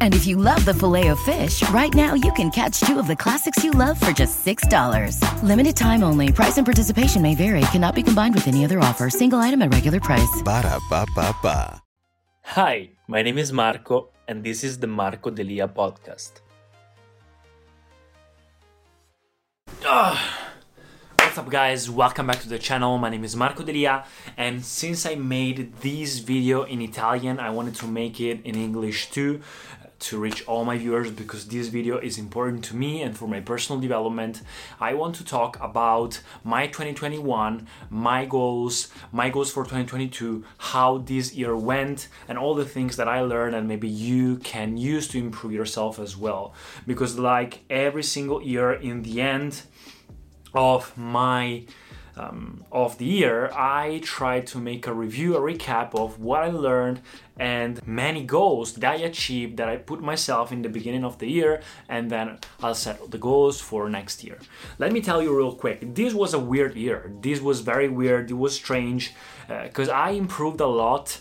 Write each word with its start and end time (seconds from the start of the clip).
And 0.00 0.14
if 0.14 0.26
you 0.26 0.36
love 0.36 0.64
the 0.64 0.74
filet 0.74 1.08
of 1.08 1.20
fish, 1.20 1.62
right 1.70 1.94
now 1.94 2.14
you 2.14 2.32
can 2.32 2.50
catch 2.50 2.80
two 2.80 2.98
of 2.98 3.06
the 3.06 3.16
classics 3.16 3.64
you 3.64 3.70
love 3.70 3.98
for 3.98 4.12
just 4.12 4.44
$6. 4.44 5.42
Limited 5.42 5.76
time 5.76 6.02
only. 6.02 6.32
Price 6.32 6.58
and 6.58 6.66
participation 6.66 7.22
may 7.22 7.34
vary. 7.34 7.62
Cannot 7.72 7.94
be 7.94 8.02
combined 8.02 8.34
with 8.34 8.48
any 8.48 8.64
other 8.64 8.80
offer. 8.80 9.08
Single 9.10 9.38
item 9.38 9.62
at 9.62 9.72
regular 9.72 10.00
price. 10.00 10.42
Ba 10.44 10.62
da 10.62 10.78
ba 10.90 11.06
ba 11.14 11.34
ba. 11.42 11.82
Hi, 12.42 12.90
my 13.06 13.22
name 13.22 13.38
is 13.38 13.52
Marco, 13.52 14.08
and 14.26 14.42
this 14.42 14.64
is 14.64 14.78
the 14.78 14.88
Marco 14.88 15.30
Delia 15.30 15.68
podcast. 15.68 16.40
Ah, 19.84 20.18
what's 21.20 21.38
up, 21.38 21.48
guys? 21.48 21.88
Welcome 21.88 22.26
back 22.26 22.40
to 22.40 22.48
the 22.48 22.58
channel. 22.58 22.98
My 22.98 23.08
name 23.08 23.22
is 23.22 23.36
Marco 23.36 23.62
Delia, 23.62 24.04
and 24.36 24.64
since 24.64 25.06
I 25.06 25.14
made 25.14 25.76
this 25.80 26.18
video 26.18 26.64
in 26.64 26.82
Italian, 26.82 27.38
I 27.38 27.50
wanted 27.50 27.76
to 27.76 27.86
make 27.86 28.18
it 28.20 28.42
in 28.44 28.56
English 28.56 29.10
too 29.10 29.42
to 30.00 30.18
reach 30.18 30.46
all 30.46 30.64
my 30.64 30.78
viewers 30.78 31.10
because 31.10 31.46
this 31.46 31.68
video 31.68 31.98
is 31.98 32.18
important 32.18 32.64
to 32.64 32.76
me 32.76 33.02
and 33.02 33.16
for 33.16 33.28
my 33.28 33.40
personal 33.40 33.80
development. 33.80 34.42
I 34.80 34.94
want 34.94 35.14
to 35.16 35.24
talk 35.24 35.58
about 35.60 36.20
my 36.42 36.66
2021, 36.66 37.66
my 37.90 38.24
goals, 38.24 38.88
my 39.12 39.28
goals 39.28 39.52
for 39.52 39.62
2022, 39.62 40.44
how 40.58 40.98
this 40.98 41.34
year 41.34 41.54
went, 41.56 42.08
and 42.28 42.38
all 42.38 42.54
the 42.54 42.64
things 42.64 42.96
that 42.96 43.08
I 43.08 43.20
learned 43.20 43.54
and 43.54 43.68
maybe 43.68 43.88
you 43.88 44.36
can 44.38 44.76
use 44.76 45.06
to 45.08 45.18
improve 45.18 45.52
yourself 45.52 45.98
as 45.98 46.16
well. 46.16 46.54
Because, 46.86 47.18
like 47.18 47.60
every 47.68 48.02
single 48.02 48.42
year, 48.42 48.72
in 48.72 49.02
the 49.02 49.20
end 49.20 49.62
of 50.54 50.96
my 50.96 51.64
um, 52.16 52.64
of 52.70 52.98
the 52.98 53.04
year, 53.04 53.50
I 53.52 54.00
try 54.02 54.40
to 54.40 54.58
make 54.58 54.86
a 54.86 54.92
review, 54.92 55.36
a 55.36 55.40
recap 55.40 55.94
of 55.94 56.18
what 56.20 56.42
I 56.42 56.50
learned 56.50 57.00
and 57.38 57.80
many 57.86 58.22
goals 58.22 58.74
that 58.74 58.92
I 58.92 58.96
achieved 58.96 59.56
that 59.56 59.68
I 59.68 59.76
put 59.76 60.02
myself 60.02 60.52
in 60.52 60.62
the 60.62 60.68
beginning 60.68 61.04
of 61.04 61.18
the 61.18 61.26
year, 61.26 61.62
and 61.88 62.10
then 62.10 62.38
I'll 62.62 62.74
set 62.74 63.10
the 63.10 63.18
goals 63.18 63.60
for 63.60 63.88
next 63.88 64.22
year. 64.22 64.38
Let 64.78 64.92
me 64.92 65.00
tell 65.00 65.22
you 65.22 65.36
real 65.36 65.54
quick 65.54 65.94
this 65.94 66.12
was 66.12 66.34
a 66.34 66.38
weird 66.38 66.76
year. 66.76 67.12
This 67.20 67.40
was 67.40 67.60
very 67.60 67.88
weird, 67.88 68.30
it 68.30 68.34
was 68.34 68.54
strange 68.54 69.14
because 69.48 69.88
uh, 69.88 69.92
I 69.92 70.10
improved 70.10 70.60
a 70.60 70.66
lot 70.66 71.20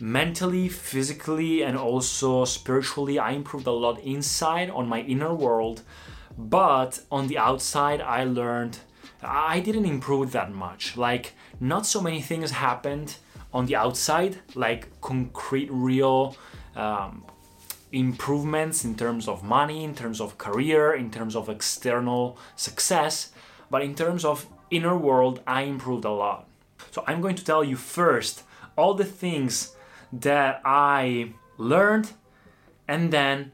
mentally, 0.00 0.68
physically, 0.68 1.62
and 1.62 1.76
also 1.76 2.44
spiritually. 2.44 3.18
I 3.18 3.30
improved 3.32 3.66
a 3.66 3.72
lot 3.72 3.98
inside 4.00 4.70
on 4.70 4.88
my 4.88 5.00
inner 5.00 5.34
world, 5.34 5.82
but 6.38 7.00
on 7.10 7.26
the 7.28 7.38
outside, 7.38 8.00
I 8.00 8.24
learned 8.24 8.78
I 9.22 9.60
didn't 9.60 9.86
improve 9.86 10.32
that 10.32 10.52
much. 10.52 10.96
Like, 10.96 11.34
not 11.60 11.86
so 11.86 12.00
many 12.00 12.20
things 12.20 12.50
happened 12.50 13.16
on 13.52 13.66
the 13.66 13.76
outside, 13.76 14.38
like 14.54 15.00
concrete, 15.00 15.68
real 15.70 16.36
um, 16.74 17.24
improvements 17.92 18.84
in 18.84 18.94
terms 18.94 19.28
of 19.28 19.42
money, 19.42 19.84
in 19.84 19.94
terms 19.94 20.20
of 20.20 20.36
career, 20.38 20.94
in 20.94 21.10
terms 21.10 21.34
of 21.34 21.48
external 21.48 22.38
success. 22.56 23.32
But 23.70 23.82
in 23.82 23.94
terms 23.94 24.24
of 24.24 24.46
inner 24.70 24.96
world, 24.96 25.40
I 25.46 25.62
improved 25.62 26.04
a 26.04 26.10
lot. 26.10 26.48
So 26.90 27.02
I'm 27.06 27.20
going 27.20 27.36
to 27.36 27.44
tell 27.44 27.64
you 27.64 27.76
first 27.76 28.42
all 28.76 28.94
the 28.94 29.04
things 29.04 29.74
that 30.12 30.60
I 30.64 31.32
learned 31.58 32.12
and 32.86 33.12
then 33.12 33.52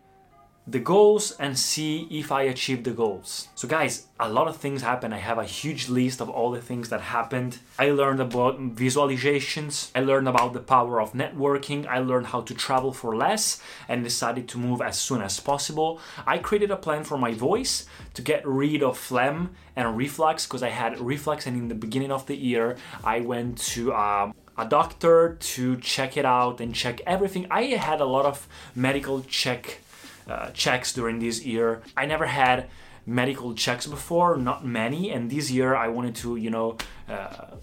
the 0.67 0.79
goals 0.79 1.33
and 1.41 1.59
see 1.59 2.07
if 2.09 2.31
I 2.31 2.43
achieve 2.43 2.85
the 2.85 2.93
goals. 2.93 3.49
So, 3.57 3.67
guys, 3.67 4.07
a 4.21 4.29
lot 4.29 4.47
of 4.47 4.59
things 4.59 4.83
happen. 4.83 5.13
I 5.13 5.19
have 5.19 5.39
a 5.39 5.45
huge 5.45 5.89
list 5.89 6.21
of 6.21 6.31
all 6.31 6.53
the 6.53 6.61
things 6.61 6.89
that 6.91 7.01
happened. 7.01 7.59
I 7.81 7.91
learned 7.91 8.21
about 8.21 8.61
visualizations, 8.61 9.91
I 9.95 10.01
learned 10.01 10.29
about 10.29 10.53
the 10.53 10.61
power 10.61 11.01
of 11.01 11.15
networking, 11.15 11.87
I 11.87 11.99
learned 11.99 12.27
how 12.27 12.43
to 12.43 12.55
travel 12.55 12.93
for 12.93 13.17
less 13.17 13.61
and 13.89 14.05
decided 14.05 14.49
to 14.51 14.59
move 14.59 14.81
as 14.81 14.99
soon 14.99 15.21
as 15.21 15.41
possible. 15.41 16.01
I 16.27 16.39
created 16.39 16.71
a 16.71 16.77
plan 16.77 17.03
for 17.03 17.19
my 17.19 17.33
voice 17.35 17.87
to 18.15 18.23
get 18.23 18.47
rid 18.47 18.85
of 18.85 18.97
phlegm 18.97 19.57
and 19.75 19.97
reflux 19.97 20.47
because 20.47 20.63
I 20.63 20.69
had 20.69 21.01
reflux, 21.01 21.47
and 21.47 21.57
in 21.57 21.69
the 21.69 21.75
beginning 21.75 22.13
of 22.13 22.27
the 22.27 22.37
year, 22.37 22.77
I 23.03 23.21
went 23.21 23.59
to 23.73 23.93
um, 23.95 24.33
a 24.57 24.67
doctor 24.67 25.37
to 25.41 25.77
check 25.79 26.17
it 26.17 26.25
out 26.25 26.61
and 26.61 26.73
check 26.73 27.01
everything. 27.05 27.49
I 27.51 27.63
had 27.63 28.01
a 28.01 28.05
lot 28.05 28.27
of 28.27 28.47
medical 28.77 29.23
check 29.23 29.81
uh, 30.29 30.51
checks 30.51 30.93
during 30.93 31.19
this 31.19 31.45
year. 31.45 31.83
I 31.97 32.07
never 32.07 32.27
had 32.27 32.69
medical 33.07 33.55
checks 33.55 33.87
before, 33.87 34.37
not 34.37 34.65
many, 34.65 35.11
and 35.11 35.31
this 35.31 35.51
year 35.51 35.75
I 35.75 35.89
wanted 35.89 36.15
to, 36.17 36.37
you 36.37 36.51
know, 36.51 36.77
uh, 37.09 37.57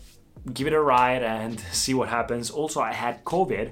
give 0.53 0.68
it 0.68 0.74
a 0.74 0.81
ride 0.81 1.24
and 1.24 1.59
see 1.72 1.94
what 1.94 2.09
happens. 2.09 2.50
Also, 2.50 2.81
I 2.81 2.94
had 2.94 3.24
COVID. 3.24 3.72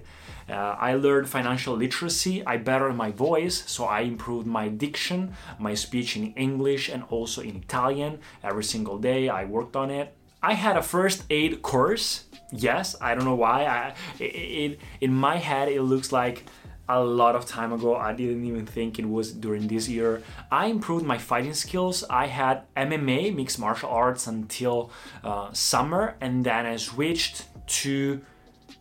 Uh, 0.50 0.54
I 0.80 0.94
learned 0.94 1.28
financial 1.28 1.76
literacy. 1.76 2.46
I 2.46 2.56
bettered 2.58 2.96
my 2.96 3.12
voice, 3.12 3.70
so 3.70 3.84
I 3.84 4.02
improved 4.02 4.48
my 4.48 4.70
diction, 4.70 5.34
my 5.60 5.74
speech 5.74 6.16
in 6.16 6.34
English 6.34 6.88
and 6.88 7.04
also 7.10 7.42
in 7.42 7.58
Italian 7.58 8.20
every 8.44 8.64
single 8.64 8.98
day. 8.98 9.28
I 9.28 9.44
worked 9.44 9.76
on 9.76 9.92
it. 9.92 10.16
I 10.42 10.54
had 10.54 10.78
a 10.78 10.82
first 10.82 11.26
aid 11.30 11.62
course. 11.62 12.26
Yes, 12.54 12.96
I 13.02 13.14
don't 13.14 13.26
know 13.26 13.36
why. 13.36 13.66
I, 13.66 13.94
it, 14.20 14.24
it, 14.24 14.80
in 15.02 15.14
my 15.14 15.36
head, 15.36 15.68
it 15.68 15.82
looks 15.82 16.14
like 16.14 16.46
a 16.90 17.04
lot 17.04 17.36
of 17.36 17.46
time 17.46 17.74
ago. 17.74 17.96
I 17.96 18.14
didn't 18.14 18.46
even 18.46 18.66
think 18.66 19.00
it 19.00 19.08
was 19.08 19.32
during 19.32 19.68
this 19.68 19.90
year. 19.90 20.24
I 20.52 20.68
improved 20.68 21.06
my 21.06 21.18
fighting 21.18 21.54
skills. 21.54 22.04
I 22.10 22.28
had 22.28 22.64
MMA, 22.76 23.36
mixed 23.36 23.60
martial 23.60 23.90
arts, 23.90 24.28
until 24.28 24.92
uh, 25.24 25.52
summer, 25.54 26.16
and 26.22 26.46
then 26.46 26.66
I 26.66 26.78
switched 26.78 27.46
to 27.82 28.22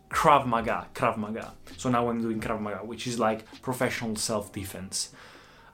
Krav 0.09 0.45
Maga. 0.45 0.87
Krav 0.93 1.17
Maga. 1.17 1.53
So 1.77 1.89
now 1.89 2.09
I'm 2.09 2.21
doing 2.21 2.39
Krav 2.39 2.61
Maga, 2.61 2.85
which 2.85 3.07
is 3.07 3.19
like 3.19 3.45
professional 3.61 4.15
self 4.15 4.53
defense. 4.53 5.09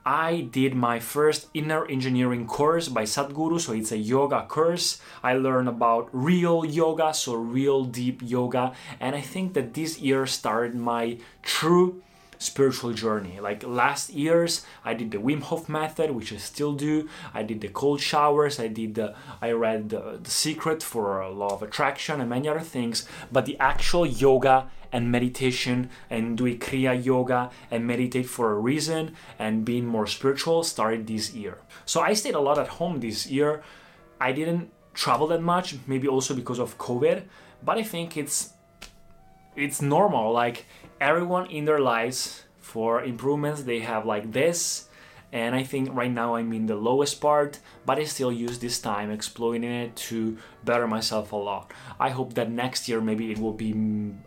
I 0.06 0.50
did 0.51 0.75
my 0.75 1.00
first 1.00 1.47
inner 1.53 1.86
engineering 1.86 2.45
course 2.45 2.89
by 2.89 3.03
Sadhguru, 3.03 3.62
so 3.62 3.71
it's 3.71 3.94
a 3.94 3.97
yoga 3.97 4.45
course. 4.47 5.00
I 5.24 5.36
learned 5.36 5.69
about 5.69 6.09
real 6.12 6.65
yoga, 6.65 7.13
so 7.13 7.36
real 7.36 7.86
deep 7.86 8.21
yoga, 8.21 8.74
and 9.00 9.15
I 9.15 9.21
think 9.21 9.53
that 9.53 9.74
this 9.74 10.00
year 10.00 10.25
started 10.25 10.75
my 10.75 11.19
true 11.41 12.03
spiritual 12.43 12.93
journey. 12.93 13.39
Like 13.39 13.63
last 13.63 14.11
years, 14.11 14.65
I 14.83 14.93
did 14.93 15.11
the 15.11 15.17
Wim 15.17 15.41
Hof 15.41 15.69
method, 15.69 16.11
which 16.11 16.33
I 16.33 16.37
still 16.37 16.73
do. 16.73 17.09
I 17.33 17.43
did 17.43 17.61
the 17.61 17.69
cold 17.69 18.01
showers. 18.01 18.59
I 18.59 18.67
did 18.67 18.95
the 18.95 19.15
I 19.41 19.51
read 19.51 19.89
the, 19.89 20.19
the 20.21 20.29
Secret 20.29 20.83
for 20.83 21.27
Law 21.29 21.53
of 21.55 21.63
Attraction 21.63 22.21
and 22.21 22.29
many 22.29 22.47
other 22.47 22.59
things. 22.59 23.07
But 23.31 23.45
the 23.45 23.57
actual 23.59 24.05
yoga 24.05 24.69
and 24.91 25.11
meditation 25.11 25.89
and 26.09 26.37
do 26.37 26.45
Kriya 26.57 27.03
yoga 27.03 27.49
and 27.71 27.85
meditate 27.85 28.27
for 28.27 28.51
a 28.51 28.59
reason 28.59 29.15
and 29.39 29.65
being 29.65 29.85
more 29.85 30.05
spiritual 30.05 30.63
started 30.63 31.07
this 31.07 31.33
year. 31.33 31.57
So 31.85 32.01
I 32.01 32.13
stayed 32.13 32.35
a 32.35 32.39
lot 32.39 32.59
at 32.59 32.67
home 32.67 32.99
this 32.99 33.27
year. 33.27 33.63
I 34.21 34.31
didn't 34.31 34.71
travel 34.93 35.27
that 35.27 35.41
much, 35.41 35.75
maybe 35.87 36.07
also 36.07 36.35
because 36.35 36.59
of 36.59 36.77
COVID, 36.77 37.23
but 37.63 37.77
I 37.77 37.83
think 37.83 38.15
it's 38.15 38.52
it's 39.55 39.81
normal. 39.81 40.31
Like 40.31 40.65
everyone 41.00 41.47
in 41.47 41.65
their 41.65 41.79
lives 41.79 42.44
for 42.59 43.03
improvements, 43.03 43.63
they 43.63 43.79
have 43.79 44.05
like 44.05 44.31
this 44.31 44.89
and 45.33 45.56
I 45.56 45.63
think 45.63 45.89
right 45.91 46.12
now 46.12 46.35
I'm 46.35 46.53
in 46.53 46.68
the 46.68 46.75
lowest 46.75 47.19
part, 47.19 47.59
but 47.88 47.97
I 47.97 48.03
still 48.03 48.31
use 48.31 48.59
this 48.59 48.80
time 48.80 49.09
exploiting 49.09 49.63
it 49.63 49.95
to 50.07 50.38
better 50.63 50.88
myself 50.88 51.31
a 51.31 51.35
lot. 51.35 51.74
I 52.00 52.09
hope 52.09 52.35
that 52.35 52.51
next 52.51 52.88
year 52.88 53.01
maybe 53.01 53.31
it 53.31 53.39
will 53.39 53.51
be 53.51 53.71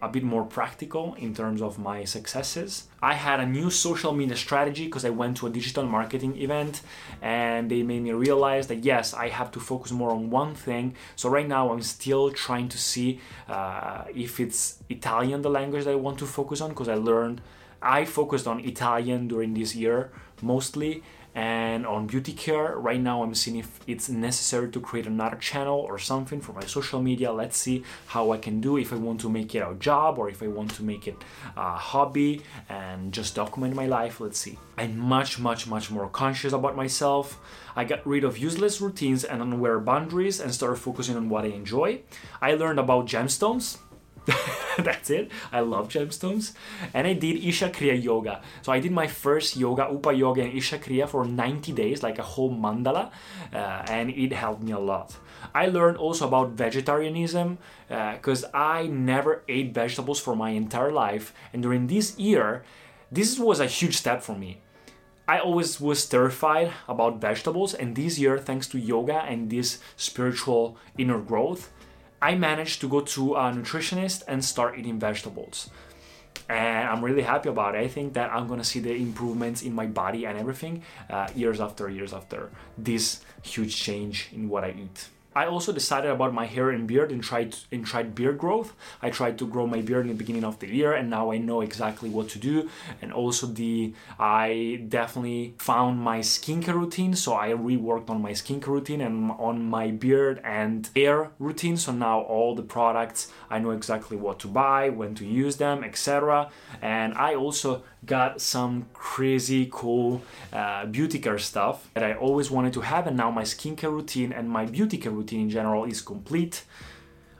a 0.02 0.08
bit 0.08 0.24
more 0.24 0.44
practical 0.44 1.14
in 1.14 1.32
terms 1.32 1.62
of 1.62 1.78
my 1.78 2.02
successes. 2.02 2.88
I 3.00 3.14
had 3.14 3.38
a 3.38 3.46
new 3.46 3.70
social 3.70 4.12
media 4.12 4.36
strategy 4.36 4.86
because 4.86 5.04
I 5.04 5.10
went 5.10 5.36
to 5.36 5.46
a 5.46 5.50
digital 5.50 5.86
marketing 5.86 6.36
event 6.38 6.82
and 7.22 7.70
they 7.70 7.84
made 7.84 8.02
me 8.02 8.10
realize 8.10 8.66
that 8.66 8.84
yes, 8.84 9.14
I 9.14 9.28
have 9.28 9.52
to 9.52 9.60
focus 9.60 9.92
more 9.92 10.10
on 10.10 10.28
one 10.30 10.56
thing. 10.56 10.96
So 11.14 11.28
right 11.28 11.46
now 11.46 11.72
I'm 11.72 11.82
still 11.82 12.32
trying 12.32 12.68
to 12.70 12.78
see 12.78 13.20
uh, 13.48 14.02
if 14.12 14.40
it's 14.40 14.82
Italian, 14.88 15.42
the 15.42 15.50
language 15.50 15.84
that 15.84 15.92
I 15.92 15.94
want 15.94 16.18
to 16.18 16.26
focus 16.26 16.60
on, 16.60 16.70
because 16.70 16.88
I 16.88 16.94
learned 16.96 17.42
I 17.86 18.04
focused 18.04 18.46
on 18.46 18.60
Italian 18.60 19.28
during 19.28 19.54
this 19.54 19.74
year 19.76 20.10
mostly 20.42 21.02
and 21.36 21.86
on 21.86 22.06
beauty 22.06 22.32
care. 22.32 22.76
Right 22.78 23.00
now 23.00 23.22
i'm 23.22 23.34
seeing 23.34 23.58
if 23.58 23.78
it's 23.86 24.08
necessary 24.08 24.70
to 24.70 24.80
create 24.80 25.06
another 25.06 25.36
channel 25.36 25.78
or 25.80 25.98
something 25.98 26.40
for 26.40 26.54
my 26.54 26.64
social 26.64 27.00
media. 27.00 27.30
Let's 27.30 27.58
see 27.58 27.84
how 28.06 28.32
i 28.32 28.38
can 28.38 28.60
do. 28.60 28.78
If 28.78 28.92
i 28.92 28.96
want 28.96 29.20
to 29.20 29.28
make 29.28 29.54
it 29.54 29.58
a 29.58 29.74
job 29.74 30.18
or 30.18 30.30
if 30.30 30.42
i 30.42 30.48
want 30.48 30.74
to 30.76 30.82
make 30.82 31.06
it 31.06 31.16
a 31.56 31.76
hobby 31.76 32.42
and 32.70 33.12
just 33.12 33.34
document 33.34 33.74
my 33.74 33.86
life 33.86 34.18
let's 34.18 34.38
see. 34.38 34.58
I'm 34.78 34.98
much 34.98 35.38
much 35.38 35.66
much 35.66 35.90
more 35.90 36.08
conscious 36.08 36.54
about 36.54 36.74
myself. 36.74 37.38
I 37.76 37.84
got 37.84 38.06
rid 38.06 38.24
of 38.24 38.38
useless 38.38 38.80
routines 38.80 39.22
and 39.22 39.42
unaware 39.42 39.78
boundaries 39.78 40.40
and 40.40 40.52
started 40.54 40.76
focusing 40.76 41.16
on 41.16 41.28
what 41.28 41.44
i 41.44 41.48
enjoy. 41.48 42.00
I 42.40 42.54
learned 42.54 42.80
about 42.80 43.06
gemstones 43.06 43.78
That's 44.78 45.10
it. 45.10 45.30
I 45.52 45.60
love 45.60 45.88
gemstones. 45.88 46.52
And 46.92 47.06
I 47.06 47.12
did 47.14 47.42
Isha 47.44 47.70
Kriya 47.70 48.02
yoga. 48.02 48.42
So 48.62 48.72
I 48.72 48.80
did 48.80 48.92
my 48.92 49.06
first 49.06 49.56
yoga, 49.56 49.88
Upa 49.90 50.12
yoga 50.12 50.42
and 50.42 50.52
Isha 50.52 50.78
Kriya 50.78 51.08
for 51.08 51.24
90 51.24 51.72
days, 51.72 52.02
like 52.02 52.18
a 52.18 52.22
whole 52.22 52.52
mandala, 52.52 53.10
uh, 53.54 53.56
and 53.88 54.10
it 54.10 54.32
helped 54.32 54.62
me 54.62 54.72
a 54.72 54.78
lot. 54.78 55.16
I 55.54 55.66
learned 55.66 55.96
also 55.96 56.26
about 56.26 56.50
vegetarianism 56.50 57.58
because 57.88 58.44
uh, 58.44 58.50
I 58.54 58.86
never 58.86 59.42
ate 59.48 59.72
vegetables 59.72 60.20
for 60.20 60.34
my 60.34 60.50
entire 60.50 60.92
life. 60.92 61.32
And 61.52 61.62
during 61.62 61.86
this 61.86 62.18
year, 62.18 62.64
this 63.10 63.38
was 63.38 63.60
a 63.60 63.66
huge 63.66 63.96
step 63.96 64.22
for 64.22 64.34
me. 64.34 64.60
I 65.28 65.40
always 65.40 65.80
was 65.80 66.06
terrified 66.06 66.72
about 66.88 67.20
vegetables, 67.20 67.74
and 67.74 67.96
this 67.96 68.16
year, 68.16 68.38
thanks 68.38 68.68
to 68.68 68.78
yoga 68.78 69.22
and 69.22 69.50
this 69.50 69.80
spiritual 69.96 70.76
inner 70.98 71.18
growth, 71.18 71.72
I 72.26 72.34
managed 72.34 72.80
to 72.80 72.88
go 72.88 73.00
to 73.14 73.22
a 73.36 73.52
nutritionist 73.52 74.24
and 74.26 74.44
start 74.44 74.76
eating 74.78 74.98
vegetables. 74.98 75.70
And 76.48 76.88
I'm 76.90 77.04
really 77.04 77.22
happy 77.22 77.48
about 77.48 77.76
it. 77.76 77.78
I 77.78 77.86
think 77.86 78.14
that 78.14 78.32
I'm 78.32 78.48
gonna 78.48 78.64
see 78.72 78.80
the 78.80 78.94
improvements 78.94 79.62
in 79.62 79.72
my 79.72 79.86
body 79.86 80.26
and 80.26 80.36
everything 80.36 80.82
uh, 81.08 81.28
years 81.36 81.60
after 81.60 81.88
years 81.88 82.12
after 82.12 82.50
this 82.76 83.20
huge 83.44 83.76
change 83.76 84.16
in 84.32 84.48
what 84.48 84.64
I 84.64 84.70
eat. 84.70 84.98
I 85.36 85.44
also 85.44 85.70
decided 85.70 86.10
about 86.10 86.32
my 86.32 86.46
hair 86.46 86.70
and 86.70 86.86
beard 86.88 87.12
and 87.12 87.22
tried 87.22 87.54
and 87.70 87.84
tried 87.84 88.14
beard 88.14 88.38
growth. 88.38 88.72
I 89.02 89.10
tried 89.10 89.36
to 89.40 89.46
grow 89.46 89.66
my 89.66 89.82
beard 89.82 90.06
in 90.06 90.08
the 90.08 90.14
beginning 90.22 90.44
of 90.44 90.58
the 90.60 90.66
year 90.66 90.94
and 90.94 91.10
now 91.10 91.30
I 91.30 91.36
know 91.36 91.60
exactly 91.60 92.08
what 92.08 92.30
to 92.30 92.38
do. 92.38 92.70
And 93.02 93.12
also 93.12 93.46
the 93.46 93.92
I 94.18 94.82
definitely 94.88 95.54
found 95.58 96.00
my 96.00 96.20
skincare 96.20 96.78
routine. 96.82 97.14
So 97.14 97.34
I 97.34 97.50
reworked 97.50 98.08
on 98.08 98.22
my 98.22 98.32
skincare 98.32 98.68
routine 98.78 99.02
and 99.02 99.30
on 99.32 99.62
my 99.62 99.90
beard 99.90 100.40
and 100.42 100.88
hair 100.96 101.30
routine. 101.38 101.76
So 101.76 101.92
now 101.92 102.20
all 102.20 102.54
the 102.54 102.62
products 102.62 103.30
I 103.50 103.58
know 103.58 103.72
exactly 103.72 104.16
what 104.16 104.38
to 104.40 104.48
buy, 104.48 104.88
when 104.88 105.14
to 105.16 105.26
use 105.26 105.56
them, 105.58 105.84
etc. 105.84 106.48
And 106.80 107.12
I 107.12 107.34
also 107.34 107.82
got 108.06 108.40
some 108.40 108.86
crazy 108.92 109.68
cool 109.70 110.22
uh, 110.52 110.86
beauty 110.86 111.18
care 111.18 111.38
stuff 111.38 111.90
that 111.94 112.04
I 112.04 112.14
always 112.14 112.50
wanted 112.50 112.72
to 112.74 112.80
have, 112.82 113.06
and 113.06 113.16
now 113.16 113.30
my 113.30 113.42
skincare 113.42 113.90
routine 113.90 114.32
and 114.32 114.48
my 114.48 114.64
beauty 114.64 114.98
care 114.98 115.12
routine 115.12 115.40
in 115.40 115.50
general 115.50 115.84
is 115.84 116.00
complete. 116.00 116.64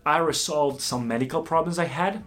I 0.05 0.19
resolved 0.19 0.81
some 0.81 1.09
medical 1.09 1.43
problems 1.43 1.79
I 1.79 1.87
had. 1.87 2.23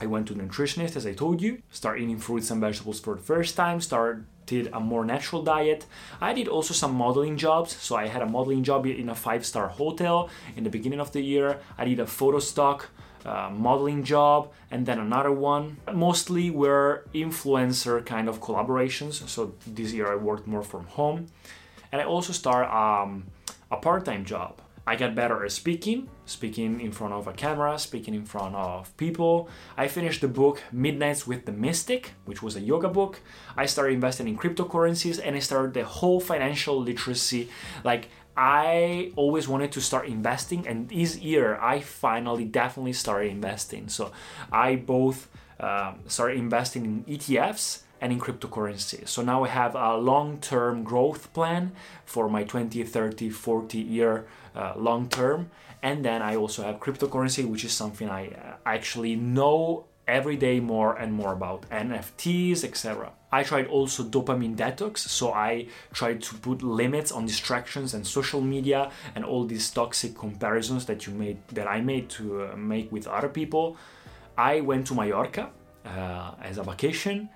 I 0.00 0.06
went 0.06 0.26
to 0.28 0.34
nutritionist, 0.34 0.96
as 0.96 1.06
I 1.06 1.12
told 1.12 1.40
you, 1.40 1.62
started 1.70 2.02
eating 2.02 2.18
fruits 2.18 2.50
and 2.50 2.60
vegetables 2.60 2.98
for 2.98 3.14
the 3.14 3.22
first 3.22 3.54
time, 3.54 3.80
started 3.80 4.24
a 4.72 4.80
more 4.80 5.04
natural 5.04 5.42
diet. 5.42 5.86
I 6.20 6.34
did 6.34 6.48
also 6.48 6.74
some 6.74 6.94
modeling 6.94 7.36
jobs. 7.36 7.76
So 7.76 7.96
I 7.96 8.08
had 8.08 8.22
a 8.22 8.26
modeling 8.26 8.62
job 8.62 8.86
in 8.86 9.08
a 9.08 9.14
five 9.14 9.46
star 9.46 9.68
hotel 9.68 10.28
in 10.56 10.64
the 10.64 10.70
beginning 10.70 11.00
of 11.00 11.12
the 11.12 11.20
year. 11.20 11.60
I 11.78 11.84
did 11.84 12.00
a 12.00 12.06
photo 12.06 12.38
stock 12.38 12.90
modeling 13.24 14.04
job 14.04 14.52
and 14.70 14.86
then 14.86 14.98
another 14.98 15.32
one. 15.32 15.78
Mostly 15.92 16.50
were 16.50 17.04
influencer 17.14 18.04
kind 18.04 18.28
of 18.28 18.40
collaborations. 18.40 19.26
So 19.28 19.54
this 19.66 19.92
year 19.92 20.12
I 20.12 20.16
worked 20.16 20.46
more 20.46 20.62
from 20.62 20.86
home. 20.86 21.26
And 21.92 22.02
I 22.02 22.04
also 22.04 22.32
started 22.32 22.74
um, 22.74 23.26
a 23.70 23.76
part 23.76 24.04
time 24.04 24.24
job. 24.24 24.60
I 24.86 24.96
got 24.96 25.14
better 25.14 25.44
at 25.44 25.52
speaking, 25.52 26.10
speaking 26.26 26.80
in 26.80 26.92
front 26.92 27.14
of 27.14 27.26
a 27.26 27.32
camera, 27.32 27.78
speaking 27.78 28.14
in 28.14 28.26
front 28.26 28.54
of 28.54 28.94
people. 28.98 29.48
I 29.78 29.88
finished 29.88 30.20
the 30.20 30.28
book 30.28 30.62
Midnights 30.72 31.26
with 31.26 31.46
the 31.46 31.52
Mystic, 31.52 32.12
which 32.26 32.42
was 32.42 32.54
a 32.54 32.60
yoga 32.60 32.88
book. 32.88 33.20
I 33.56 33.64
started 33.64 33.94
investing 33.94 34.28
in 34.28 34.36
cryptocurrencies 34.36 35.18
and 35.24 35.36
I 35.36 35.38
started 35.38 35.72
the 35.72 35.84
whole 35.84 36.20
financial 36.20 36.78
literacy. 36.78 37.48
Like 37.82 38.08
I 38.36 39.12
always 39.16 39.46
wanted 39.46 39.72
to 39.72 39.80
start 39.80 40.08
investing, 40.08 40.66
and 40.66 40.88
this 40.88 41.18
year 41.18 41.56
I 41.56 41.80
finally 41.80 42.44
definitely 42.44 42.92
started 42.92 43.30
investing. 43.30 43.88
So 43.88 44.12
I 44.50 44.76
both 44.76 45.28
um, 45.60 46.00
started 46.06 46.38
investing 46.38 46.84
in 46.84 47.04
ETFs 47.04 47.82
and 48.00 48.12
in 48.12 48.20
cryptocurrency. 48.20 49.06
So 49.08 49.22
now 49.22 49.44
I 49.44 49.48
have 49.48 49.74
a 49.74 49.96
long 49.96 50.38
term 50.40 50.82
growth 50.82 51.32
plan 51.32 51.72
for 52.04 52.28
my 52.28 52.44
20, 52.44 52.82
30, 52.82 53.30
40 53.30 53.78
year 53.78 54.26
uh, 54.54 54.72
long 54.76 55.08
term. 55.08 55.50
And 55.82 56.04
then 56.04 56.22
I 56.22 56.36
also 56.36 56.62
have 56.62 56.80
cryptocurrency, 56.80 57.46
which 57.48 57.64
is 57.64 57.72
something 57.72 58.08
I 58.08 58.28
uh, 58.28 58.56
actually 58.66 59.16
know 59.16 59.86
every 60.06 60.36
day 60.36 60.60
more 60.60 60.94
and 60.96 61.12
more 61.12 61.32
about 61.32 61.68
NFTs, 61.70 62.64
etc. 62.64 63.12
I 63.32 63.42
tried 63.42 63.66
also 63.66 64.04
dopamine 64.04 64.56
detox, 64.56 64.98
so 64.98 65.32
I 65.32 65.66
tried 65.92 66.22
to 66.22 66.34
put 66.36 66.62
limits 66.62 67.10
on 67.10 67.26
distractions 67.26 67.94
and 67.94 68.06
social 68.06 68.40
media 68.40 68.90
and 69.14 69.24
all 69.24 69.44
these 69.44 69.70
toxic 69.70 70.16
comparisons 70.16 70.86
that 70.86 71.06
you 71.06 71.12
made 71.14 71.38
that 71.48 71.66
I 71.66 71.80
made 71.80 72.08
to 72.10 72.44
uh, 72.44 72.56
make 72.56 72.92
with 72.92 73.06
other 73.06 73.28
people. 73.28 73.76
I 74.36 74.60
went 74.60 74.86
to 74.88 74.94
Mallorca 74.94 75.50
uh, 75.84 76.34
as 76.42 76.58
a 76.58 76.62
vacation. 76.62 77.28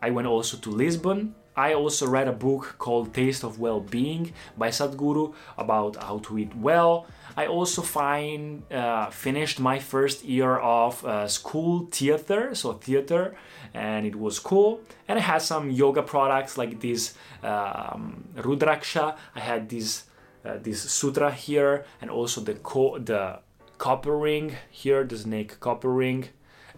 I 0.00 0.10
went 0.10 0.26
also 0.26 0.56
to 0.58 0.70
Lisbon 0.70 1.34
I 1.56 1.74
also 1.74 2.06
read 2.06 2.26
a 2.26 2.32
book 2.32 2.74
called 2.78 3.14
Taste 3.14 3.44
of 3.44 3.60
Well-Being 3.60 4.32
by 4.58 4.68
Sadhguru 4.68 5.34
about 5.56 5.96
how 5.96 6.18
to 6.18 6.38
eat 6.38 6.54
well. 6.56 7.06
I 7.36 7.46
also 7.46 7.82
find 7.82 8.62
uh, 8.72 9.10
finished 9.10 9.60
my 9.60 9.78
first 9.78 10.24
year 10.24 10.56
of 10.56 11.04
uh, 11.04 11.28
school 11.28 11.88
theater, 11.90 12.54
so 12.54 12.72
theater, 12.72 13.34
and 13.72 14.04
it 14.06 14.16
was 14.16 14.38
cool. 14.38 14.80
And 15.06 15.18
I 15.18 15.22
had 15.22 15.42
some 15.42 15.70
yoga 15.70 16.02
products 16.02 16.58
like 16.58 16.80
this 16.80 17.14
um, 17.42 18.24
Rudraksha. 18.36 19.16
I 19.34 19.40
had 19.40 19.68
this 19.68 20.04
uh, 20.44 20.58
this 20.60 20.82
sutra 20.82 21.32
here, 21.32 21.84
and 22.00 22.10
also 22.10 22.40
the 22.40 22.54
co- 22.54 22.98
the 22.98 23.40
copper 23.78 24.16
ring 24.16 24.56
here, 24.70 25.04
the 25.04 25.18
snake 25.18 25.58
copper 25.60 25.90
ring, 25.90 26.28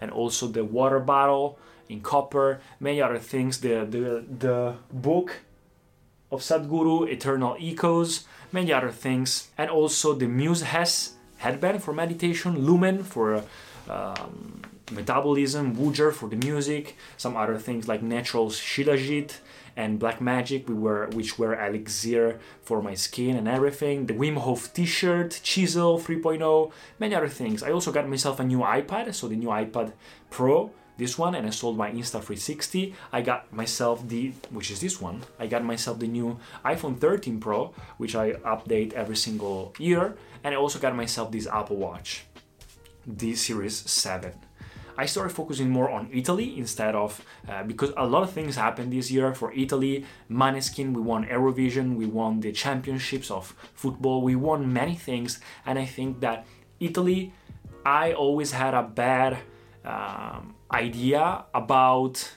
and 0.00 0.10
also 0.10 0.46
the 0.46 0.64
water 0.64 1.00
bottle 1.00 1.58
in 1.88 2.00
copper, 2.00 2.60
many 2.80 3.00
other 3.00 3.18
things. 3.18 3.60
The 3.60 3.84
the 3.84 4.24
the 4.38 4.74
book 4.92 5.40
of 6.30 6.40
Sadhguru, 6.40 7.08
Eternal 7.08 7.56
Echoes, 7.60 8.24
many 8.52 8.72
other 8.72 8.90
things, 8.90 9.48
and 9.56 9.70
also 9.70 10.14
the 10.14 10.26
Muse 10.26 10.62
S 10.62 11.14
headband 11.38 11.82
for 11.82 11.92
meditation, 11.92 12.58
Lumen 12.58 13.04
for 13.04 13.44
um, 13.88 14.62
metabolism, 14.90 15.76
Woojer 15.76 16.12
for 16.12 16.28
the 16.28 16.36
music, 16.36 16.96
some 17.16 17.36
other 17.36 17.58
things 17.58 17.88
like 17.88 18.02
Natural 18.02 18.48
Shilajit 18.48 19.38
and 19.76 19.98
Black 19.98 20.20
Magic, 20.20 20.68
we 20.68 20.74
were, 20.74 21.06
which 21.12 21.38
were 21.38 21.54
elixir 21.54 22.40
for 22.62 22.82
my 22.82 22.94
skin 22.94 23.36
and 23.36 23.46
everything. 23.46 24.06
The 24.06 24.14
Wim 24.14 24.38
Hof 24.38 24.72
T-shirt, 24.72 25.40
Chisel 25.42 25.98
3.0, 25.98 26.72
many 26.98 27.14
other 27.14 27.28
things. 27.28 27.62
I 27.62 27.70
also 27.72 27.92
got 27.92 28.08
myself 28.08 28.40
a 28.40 28.44
new 28.44 28.60
iPad, 28.60 29.14
so 29.14 29.28
the 29.28 29.36
new 29.36 29.48
iPad 29.48 29.92
Pro 30.30 30.70
this 30.96 31.18
one 31.18 31.34
and 31.34 31.46
I 31.46 31.50
sold 31.50 31.76
my 31.76 31.90
Insta360. 31.90 32.94
I 33.12 33.22
got 33.22 33.52
myself 33.52 34.06
the, 34.08 34.32
which 34.50 34.70
is 34.70 34.80
this 34.80 35.00
one, 35.00 35.22
I 35.38 35.46
got 35.46 35.64
myself 35.64 35.98
the 35.98 36.06
new 36.06 36.38
iPhone 36.64 36.98
13 36.98 37.40
Pro, 37.40 37.74
which 37.98 38.14
I 38.14 38.32
update 38.32 38.92
every 38.94 39.16
single 39.16 39.74
year. 39.78 40.16
And 40.42 40.54
I 40.54 40.58
also 40.58 40.78
got 40.78 40.94
myself 40.94 41.32
this 41.32 41.46
Apple 41.46 41.76
Watch, 41.76 42.24
the 43.06 43.34
Series 43.34 43.76
7. 43.76 44.32
I 44.98 45.04
started 45.04 45.30
focusing 45.30 45.68
more 45.68 45.90
on 45.90 46.08
Italy 46.12 46.58
instead 46.58 46.94
of 46.94 47.20
uh, 47.46 47.62
because 47.64 47.92
a 47.96 48.06
lot 48.06 48.22
of 48.22 48.30
things 48.30 48.56
happened 48.56 48.92
this 48.92 49.10
year 49.10 49.34
for 49.34 49.52
Italy. 49.52 50.06
Måneskin, 50.30 50.94
we 50.94 51.02
won 51.02 51.26
Eurovision, 51.26 51.96
we 51.96 52.06
won 52.06 52.40
the 52.40 52.52
championships 52.52 53.30
of 53.30 53.54
football, 53.74 54.22
we 54.22 54.36
won 54.36 54.72
many 54.72 54.94
things, 54.94 55.38
and 55.66 55.78
I 55.78 55.84
think 55.84 56.20
that 56.20 56.46
Italy, 56.80 57.32
I 57.84 58.14
always 58.14 58.52
had 58.52 58.72
a 58.72 58.82
bad 58.82 59.38
um, 59.84 60.55
idea 60.72 61.44
about 61.54 62.32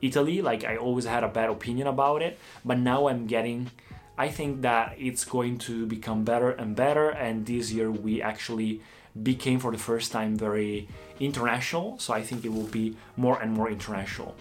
Italy. 0.00 0.42
Like 0.42 0.64
I 0.64 0.76
always 0.76 1.04
had 1.04 1.24
a 1.24 1.28
bad 1.28 1.50
opinion 1.50 1.86
about 1.86 2.22
it, 2.22 2.38
but 2.64 2.78
now 2.78 3.08
I'm 3.08 3.26
getting. 3.26 3.70
I 4.18 4.28
think 4.28 4.62
that 4.62 4.96
it's 4.98 5.24
going 5.24 5.58
to 5.58 5.86
become 5.86 6.24
better 6.24 6.50
and 6.50 6.76
better. 6.76 7.10
And 7.10 7.46
this 7.46 7.72
year 7.72 7.90
we 7.90 8.20
actually 8.20 8.82
became 9.22 9.58
for 9.58 9.72
the 9.72 9.78
first 9.78 10.12
time 10.12 10.36
very 10.36 10.88
international. 11.18 11.98
So 11.98 12.12
I 12.14 12.22
think 12.22 12.44
it 12.44 12.52
will 12.52 12.68
be 12.68 12.96
more 13.16 13.40
and 13.40 13.52
more 13.52 13.70
international. 13.70 14.36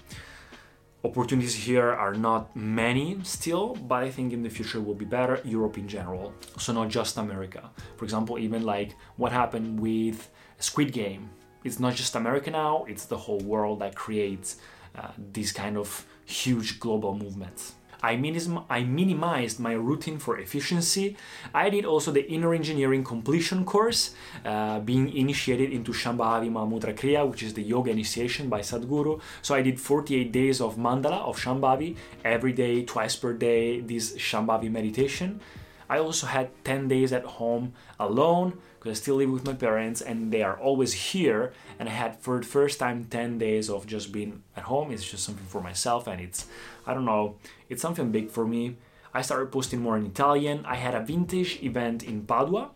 Opportunities 1.02 1.56
here 1.56 1.90
are 1.94 2.14
not 2.14 2.54
many 2.58 3.18
still, 3.24 3.76
but 3.76 4.04
I 4.04 4.12
think 4.12 4.34
in 4.34 4.44
the 4.44 4.50
future 4.50 4.82
will 4.82 4.96
be 4.96 5.06
better. 5.06 5.40
Europe 5.46 5.78
in 5.78 5.88
general, 5.88 6.34
so 6.58 6.74
not 6.74 6.90
just 6.90 7.16
America. 7.16 7.70
For 7.96 8.04
example, 8.04 8.38
even 8.38 8.64
like 8.64 8.96
what 9.16 9.32
happened 9.32 9.80
with 9.80 10.30
Squid 10.58 10.92
Game. 10.92 11.30
It's 11.64 11.80
not 11.80 11.96
just 11.96 12.16
America 12.16 12.52
now; 12.52 12.86
it's 12.88 13.06
the 13.06 13.18
whole 13.18 13.40
world 13.40 13.80
that 13.80 13.96
creates 13.96 14.58
uh, 14.98 15.10
these 15.34 15.52
kind 15.52 15.78
of 15.78 16.06
huge 16.26 16.80
global 16.80 17.16
movements. 17.16 17.74
I, 18.02 18.16
minim- 18.16 18.64
I 18.70 18.84
minimized 18.84 19.60
my 19.60 19.74
routine 19.74 20.20
for 20.20 20.38
efficiency. 20.38 21.18
I 21.54 21.70
did 21.70 21.86
also 21.86 22.12
the 22.12 22.26
inner 22.32 22.54
engineering 22.54 23.04
completion 23.04 23.66
course, 23.66 24.16
uh, 24.46 24.80
being 24.80 25.14
initiated 25.16 25.72
into 25.72 25.92
Shambhavi 25.92 26.50
Mahamudra 26.50 26.96
Kriya, 26.96 27.30
which 27.30 27.44
is 27.44 27.54
the 27.54 27.62
yoga 27.62 27.92
initiation 27.92 28.48
by 28.48 28.62
Sadhguru. 28.62 29.20
So 29.42 29.56
I 29.56 29.62
did 29.62 29.80
48 29.80 30.32
days 30.32 30.62
of 30.62 30.78
mandala 30.78 31.20
of 31.20 31.38
Shambhavi, 31.38 31.98
every 32.24 32.54
day, 32.54 32.84
twice 32.84 33.16
per 33.16 33.34
day, 33.34 33.82
this 33.82 34.16
Shambhavi 34.16 34.72
meditation. 34.72 35.42
I 35.90 36.00
also 36.00 36.28
had 36.28 36.52
10 36.64 36.88
days 36.88 37.12
at 37.12 37.26
home 37.26 37.74
alone 38.00 38.60
because 38.80 38.98
I 38.98 39.02
still 39.02 39.16
live 39.16 39.30
with 39.30 39.46
my 39.46 39.54
parents 39.54 40.00
and 40.02 40.32
they 40.32 40.42
are 40.42 40.58
always 40.58 40.94
here. 40.94 41.52
And 41.78 41.90
I 41.90 41.92
had 41.92 42.20
for 42.20 42.40
the 42.40 42.46
first 42.46 42.80
time 42.80 43.04
10 43.04 43.38
days 43.38 43.70
of 43.70 43.86
just 43.86 44.12
being 44.12 44.44
at 44.56 44.64
home. 44.64 44.92
It's 44.92 45.10
just 45.10 45.26
something 45.26 45.46
for 45.46 45.62
myself 45.62 46.08
and 46.08 46.22
it's, 46.22 46.48
I 46.88 46.94
don't 46.94 47.06
know, 47.06 47.36
it's 47.68 47.82
something 47.82 48.12
big 48.12 48.32
for 48.32 48.48
me. 48.48 48.78
I 49.14 49.22
started 49.22 49.52
posting 49.52 49.82
more 49.82 49.98
in 49.98 50.06
Italian. 50.06 50.66
I 50.66 50.76
had 50.76 50.96
a 50.96 51.02
vintage 51.02 51.62
event 51.62 52.04
in 52.04 52.26
Padua. 52.26 52.72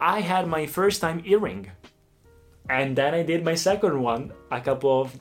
I 0.00 0.20
had 0.20 0.46
my 0.46 0.66
first 0.66 1.00
time 1.00 1.22
earring. 1.26 1.70
And 2.70 2.96
then 2.96 3.12
I 3.12 3.22
did 3.22 3.44
my 3.44 3.54
second 3.56 4.00
one 4.00 4.32
a 4.50 4.60
couple 4.60 5.02
of 5.02 5.18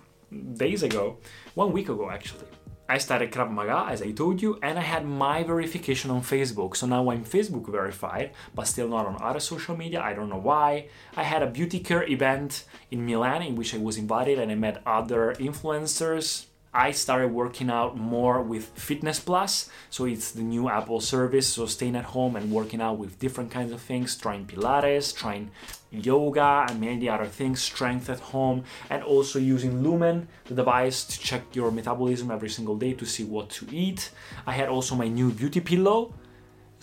days 0.58 0.84
ago, 0.84 1.18
one 1.56 1.72
week 1.72 1.90
ago 1.90 2.10
actually. 2.10 2.48
I 2.88 2.98
started 2.98 3.32
Krav 3.32 3.50
Maga, 3.50 3.86
as 3.90 4.02
I 4.02 4.12
told 4.12 4.42
you, 4.42 4.60
and 4.62 4.78
I 4.78 4.82
had 4.82 5.06
my 5.06 5.44
verification 5.44 6.12
on 6.12 6.22
Facebook. 6.22 6.76
So 6.76 6.86
now 6.86 7.10
I'm 7.10 7.24
Facebook 7.24 7.72
verified, 7.72 8.32
but 8.54 8.68
still 8.68 8.90
not 8.90 9.06
on 9.06 9.18
other 9.22 9.40
social 9.40 9.78
media. 9.78 10.02
I 10.02 10.14
don't 10.14 10.30
know 10.30 10.38
why. 10.38 10.88
I 11.16 11.24
had 11.24 11.42
a 11.42 11.48
beauty 11.48 11.80
care 11.80 12.04
event 12.04 12.66
in 12.92 13.06
Milan 13.06 13.42
in 13.42 13.56
which 13.56 13.74
I 13.74 13.78
was 13.78 13.98
invited 13.98 14.38
and 14.38 14.52
I 14.52 14.56
met 14.56 14.84
other 14.86 15.34
influencers. 15.40 16.46
I 16.76 16.92
started 16.92 17.32
working 17.32 17.70
out 17.70 17.98
more 17.98 18.42
with 18.42 18.66
Fitness 18.76 19.20
Plus, 19.20 19.70
so 19.92 20.06
it's 20.06 20.32
the 20.32 20.42
new 20.42 20.70
Apple 20.70 21.02
service. 21.02 21.48
So 21.48 21.68
staying 21.68 21.96
at 21.96 22.06
home 22.06 22.36
and 22.36 22.52
working 22.52 22.82
out 22.82 22.98
with 22.98 23.20
different 23.20 23.52
kinds 23.52 23.72
of 23.72 23.80
things, 23.80 24.18
trying 24.18 24.46
Pilates, 24.48 25.16
trying 25.16 25.52
yoga, 25.92 26.66
and 26.68 26.82
many 26.82 27.08
other 27.08 27.28
things, 27.28 27.62
strength 27.62 28.10
at 28.10 28.20
home, 28.20 28.64
and 28.90 29.04
also 29.04 29.38
using 29.38 29.84
Lumen, 29.84 30.28
the 30.46 30.56
device 30.56 31.04
to 31.04 31.20
check 31.20 31.44
your 31.54 31.70
metabolism 31.70 32.32
every 32.32 32.50
single 32.50 32.76
day 32.76 32.94
to 32.94 33.06
see 33.06 33.24
what 33.24 33.52
to 33.52 33.68
eat. 33.72 34.10
I 34.48 34.54
had 34.54 34.70
also 34.70 34.96
my 34.96 35.08
new 35.08 35.30
beauty 35.30 35.60
pillow. 35.60 36.14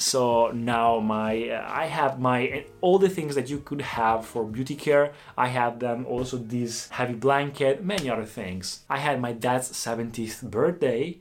So 0.01 0.51
now 0.53 0.99
my 0.99 1.51
uh, 1.51 1.63
I 1.69 1.85
have 1.85 2.19
my 2.19 2.65
all 2.81 2.99
the 2.99 3.11
things 3.11 3.35
that 3.35 3.51
you 3.51 3.59
could 3.59 3.83
have 3.83 4.25
for 4.25 4.45
beauty 4.45 4.75
care. 4.75 5.13
I 5.37 5.49
have 5.49 5.79
them 5.79 6.07
also 6.07 6.39
this 6.39 6.89
heavy 6.89 7.13
blanket, 7.13 7.85
many 7.85 8.09
other 8.09 8.25
things. 8.25 8.81
I 8.89 8.97
had 8.97 9.21
my 9.21 9.33
dad's 9.33 9.71
70th 9.71 10.51
birthday 10.51 11.19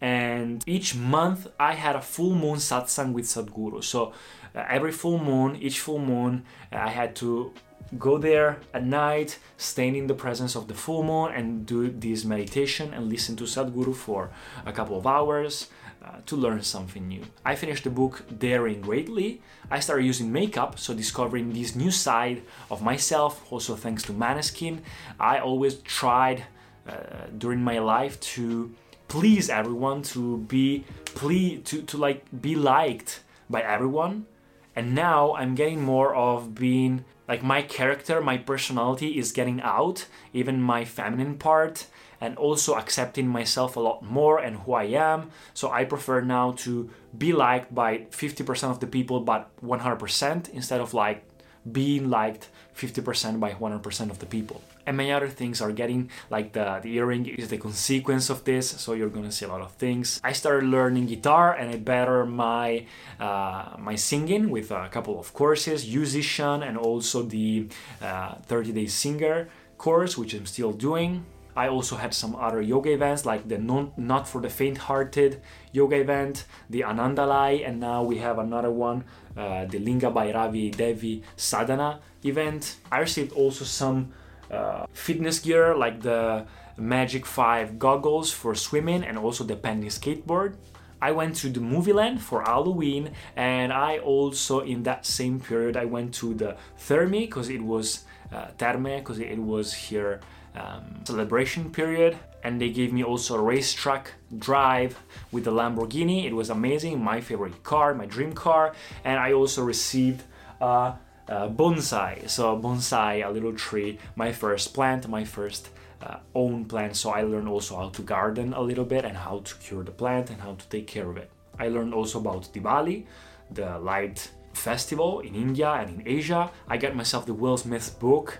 and 0.00 0.64
each 0.66 0.94
month 0.94 1.46
I 1.60 1.74
had 1.74 1.94
a 1.94 2.00
full 2.00 2.34
moon 2.34 2.56
satsang 2.56 3.12
with 3.12 3.26
Sadhguru. 3.26 3.84
So 3.84 4.14
uh, 4.54 4.64
every 4.66 4.92
full 4.92 5.18
moon, 5.18 5.56
each 5.56 5.80
full 5.80 5.98
moon, 5.98 6.44
I 6.72 6.88
had 6.88 7.14
to 7.16 7.52
go 7.98 8.16
there 8.16 8.60
at 8.72 8.84
night, 8.84 9.38
staying 9.58 9.94
in 9.94 10.06
the 10.06 10.14
presence 10.14 10.54
of 10.56 10.68
the 10.68 10.74
full 10.74 11.02
moon, 11.02 11.32
and 11.32 11.66
do 11.66 11.90
this 11.90 12.24
meditation 12.24 12.94
and 12.94 13.10
listen 13.10 13.36
to 13.36 13.44
Sadhguru 13.44 13.94
for 13.94 14.30
a 14.64 14.72
couple 14.72 14.96
of 14.96 15.06
hours 15.06 15.68
uh, 16.06 16.18
to 16.26 16.36
learn 16.36 16.62
something 16.62 17.08
new. 17.08 17.22
I 17.44 17.56
finished 17.56 17.84
the 17.84 17.90
book 17.90 18.24
Daring 18.38 18.80
Greatly. 18.80 19.42
I 19.70 19.80
started 19.80 20.04
using 20.04 20.30
makeup, 20.30 20.78
so 20.78 20.94
discovering 20.94 21.52
this 21.52 21.74
new 21.74 21.90
side 21.90 22.42
of 22.70 22.82
myself, 22.82 23.44
also 23.50 23.74
thanks 23.74 24.02
to 24.04 24.12
Maneskin. 24.12 24.80
I 25.18 25.40
always 25.40 25.76
tried 25.80 26.44
uh, 26.88 27.26
during 27.36 27.62
my 27.62 27.78
life 27.80 28.20
to 28.20 28.72
please 29.08 29.50
everyone, 29.50 30.02
to 30.02 30.38
be 30.38 30.84
ple- 31.16 31.58
to, 31.64 31.82
to 31.82 31.96
like 31.96 32.24
be 32.40 32.54
liked 32.54 33.20
by 33.50 33.62
everyone. 33.62 34.26
And 34.74 34.94
now 34.94 35.34
I'm 35.34 35.54
getting 35.54 35.82
more 35.82 36.14
of 36.14 36.54
being 36.54 37.04
like 37.26 37.42
my 37.42 37.62
character, 37.62 38.20
my 38.20 38.36
personality 38.36 39.18
is 39.18 39.32
getting 39.32 39.60
out, 39.62 40.06
even 40.32 40.62
my 40.62 40.84
feminine 40.84 41.38
part, 41.38 41.86
and 42.20 42.36
also 42.36 42.74
accepting 42.74 43.28
myself 43.28 43.76
a 43.76 43.80
lot 43.80 44.02
more 44.02 44.38
and 44.38 44.56
who 44.56 44.72
I 44.72 44.84
am. 44.84 45.30
So 45.54 45.70
I 45.70 45.84
prefer 45.84 46.20
now 46.20 46.52
to 46.58 46.90
be 47.16 47.32
liked 47.32 47.74
by 47.74 48.06
50% 48.10 48.70
of 48.70 48.80
the 48.80 48.86
people, 48.86 49.20
but 49.20 49.50
100% 49.64 50.48
instead 50.50 50.80
of 50.80 50.94
like 50.94 51.24
being 51.70 52.10
liked 52.10 52.48
50% 52.76 53.40
by 53.40 53.52
100% 53.52 54.10
of 54.10 54.18
the 54.18 54.26
people. 54.26 54.62
And 54.86 54.96
many 54.96 55.10
other 55.10 55.28
things 55.28 55.60
are 55.60 55.72
getting 55.72 56.10
like 56.30 56.52
the, 56.52 56.78
the 56.82 56.94
earring 56.96 57.26
is 57.26 57.48
the 57.48 57.58
consequence 57.58 58.30
of 58.30 58.44
this, 58.44 58.70
so 58.70 58.92
you're 58.92 59.08
gonna 59.08 59.32
see 59.32 59.44
a 59.44 59.48
lot 59.48 59.62
of 59.62 59.72
things. 59.72 60.20
I 60.22 60.32
started 60.32 60.68
learning 60.68 61.06
guitar 61.06 61.54
and 61.54 61.70
I 61.70 61.76
better 61.76 62.24
my 62.24 62.86
uh, 63.18 63.74
my 63.78 63.96
singing 63.96 64.50
with 64.50 64.70
a 64.70 64.88
couple 64.90 65.18
of 65.18 65.32
courses, 65.32 65.84
musician 65.84 66.62
and 66.62 66.78
also 66.78 67.22
the 67.22 67.66
uh, 68.00 68.36
30 68.46 68.72
day 68.72 68.86
singer 68.86 69.48
course, 69.76 70.16
which 70.16 70.34
I'm 70.34 70.46
still 70.46 70.72
doing. 70.72 71.24
I 71.56 71.68
also 71.68 71.96
had 71.96 72.12
some 72.12 72.36
other 72.36 72.60
yoga 72.60 72.92
events 72.92 73.24
like 73.24 73.48
the 73.48 73.56
non, 73.56 73.92
Not 73.96 74.28
for 74.28 74.42
the 74.42 74.50
Faint 74.50 74.76
Hearted 74.76 75.40
yoga 75.72 75.96
event, 75.96 76.44
the 76.68 76.82
Anand 76.82 77.16
Alai, 77.16 77.66
and 77.66 77.80
now 77.80 78.02
we 78.02 78.18
have 78.18 78.38
another 78.38 78.70
one, 78.70 79.04
uh, 79.36 79.64
the 79.64 79.78
Linga 79.78 80.10
Bhairavi 80.10 80.76
Devi 80.76 81.22
Sadhana 81.36 82.00
event. 82.24 82.76
I 82.92 82.98
received 82.98 83.32
also 83.32 83.64
some 83.64 84.12
uh, 84.50 84.84
fitness 84.92 85.38
gear 85.38 85.74
like 85.74 86.02
the 86.02 86.46
Magic 86.76 87.24
5 87.24 87.78
goggles 87.78 88.32
for 88.32 88.54
swimming 88.54 89.02
and 89.02 89.16
also 89.16 89.42
the 89.42 89.56
Penny 89.56 89.86
skateboard. 89.86 90.56
I 91.00 91.12
went 91.12 91.36
to 91.36 91.48
the 91.48 91.60
movie 91.60 91.92
land 91.92 92.22
for 92.22 92.42
Halloween, 92.42 93.12
and 93.34 93.72
I 93.72 93.98
also, 93.98 94.60
in 94.60 94.82
that 94.84 95.04
same 95.04 95.40
period, 95.40 95.76
I 95.76 95.84
went 95.84 96.14
to 96.14 96.34
the 96.34 96.56
Thermi 96.78 97.26
because 97.26 97.48
it 97.48 97.62
was 97.62 98.04
uh, 98.32 98.48
Terme 98.58 98.98
because 98.98 99.18
it 99.18 99.38
was 99.38 99.72
here 99.72 100.20
um, 100.56 101.04
celebration 101.04 101.70
period 101.70 102.18
and 102.46 102.60
they 102.60 102.70
gave 102.70 102.92
me 102.92 103.02
also 103.02 103.34
a 103.34 103.42
racetrack 103.42 104.12
drive 104.38 105.02
with 105.32 105.44
the 105.44 105.50
Lamborghini. 105.50 106.26
It 106.26 106.32
was 106.32 106.48
amazing, 106.48 107.02
my 107.02 107.20
favorite 107.20 107.64
car, 107.64 107.92
my 107.92 108.06
dream 108.06 108.32
car, 108.32 108.72
and 109.04 109.18
I 109.18 109.32
also 109.32 109.64
received 109.64 110.22
a, 110.60 110.94
a 111.26 111.48
bonsai. 111.50 112.28
So 112.30 112.56
bonsai, 112.56 113.26
a 113.26 113.30
little 113.30 113.52
tree, 113.52 113.98
my 114.14 114.30
first 114.30 114.74
plant, 114.74 115.08
my 115.08 115.24
first 115.24 115.70
uh, 116.00 116.18
own 116.36 116.66
plant. 116.66 116.96
So 116.96 117.10
I 117.10 117.22
learned 117.22 117.48
also 117.48 117.76
how 117.76 117.88
to 117.88 118.02
garden 118.02 118.52
a 118.52 118.60
little 118.60 118.84
bit 118.84 119.04
and 119.04 119.16
how 119.16 119.40
to 119.40 119.54
cure 119.56 119.82
the 119.82 119.90
plant 119.90 120.30
and 120.30 120.40
how 120.40 120.54
to 120.54 120.68
take 120.68 120.86
care 120.86 121.10
of 121.10 121.16
it. 121.16 121.30
I 121.58 121.66
learned 121.68 121.94
also 121.94 122.20
about 122.20 122.52
Diwali, 122.52 123.06
the 123.50 123.78
light 123.80 124.30
festival 124.52 125.20
in 125.20 125.34
India 125.34 125.70
and 125.72 126.00
in 126.00 126.02
Asia. 126.06 126.50
I 126.68 126.76
got 126.76 126.94
myself 126.94 127.26
the 127.26 127.34
Will 127.34 127.56
Smith 127.56 127.98
book 127.98 128.38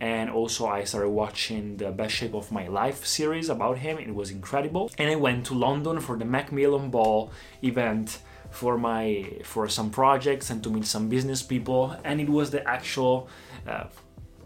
and 0.00 0.30
also 0.30 0.66
I 0.66 0.84
started 0.84 1.10
watching 1.10 1.76
the 1.76 1.90
Best 1.90 2.14
Shape 2.14 2.34
of 2.34 2.52
My 2.52 2.68
Life 2.68 3.04
series 3.04 3.48
about 3.48 3.78
him. 3.78 3.98
It 3.98 4.14
was 4.14 4.30
incredible. 4.30 4.90
And 4.98 5.10
I 5.10 5.16
went 5.16 5.46
to 5.46 5.54
London 5.54 6.00
for 6.00 6.16
the 6.16 6.24
Macmillan 6.24 6.90
Ball 6.90 7.30
event 7.62 8.18
for 8.50 8.78
my 8.78 9.30
for 9.44 9.68
some 9.68 9.90
projects 9.90 10.50
and 10.50 10.62
to 10.62 10.70
meet 10.70 10.86
some 10.86 11.08
business 11.10 11.42
people 11.42 11.94
and 12.02 12.18
it 12.18 12.30
was 12.30 12.50
the 12.50 12.66
actual 12.66 13.28
uh, 13.66 13.84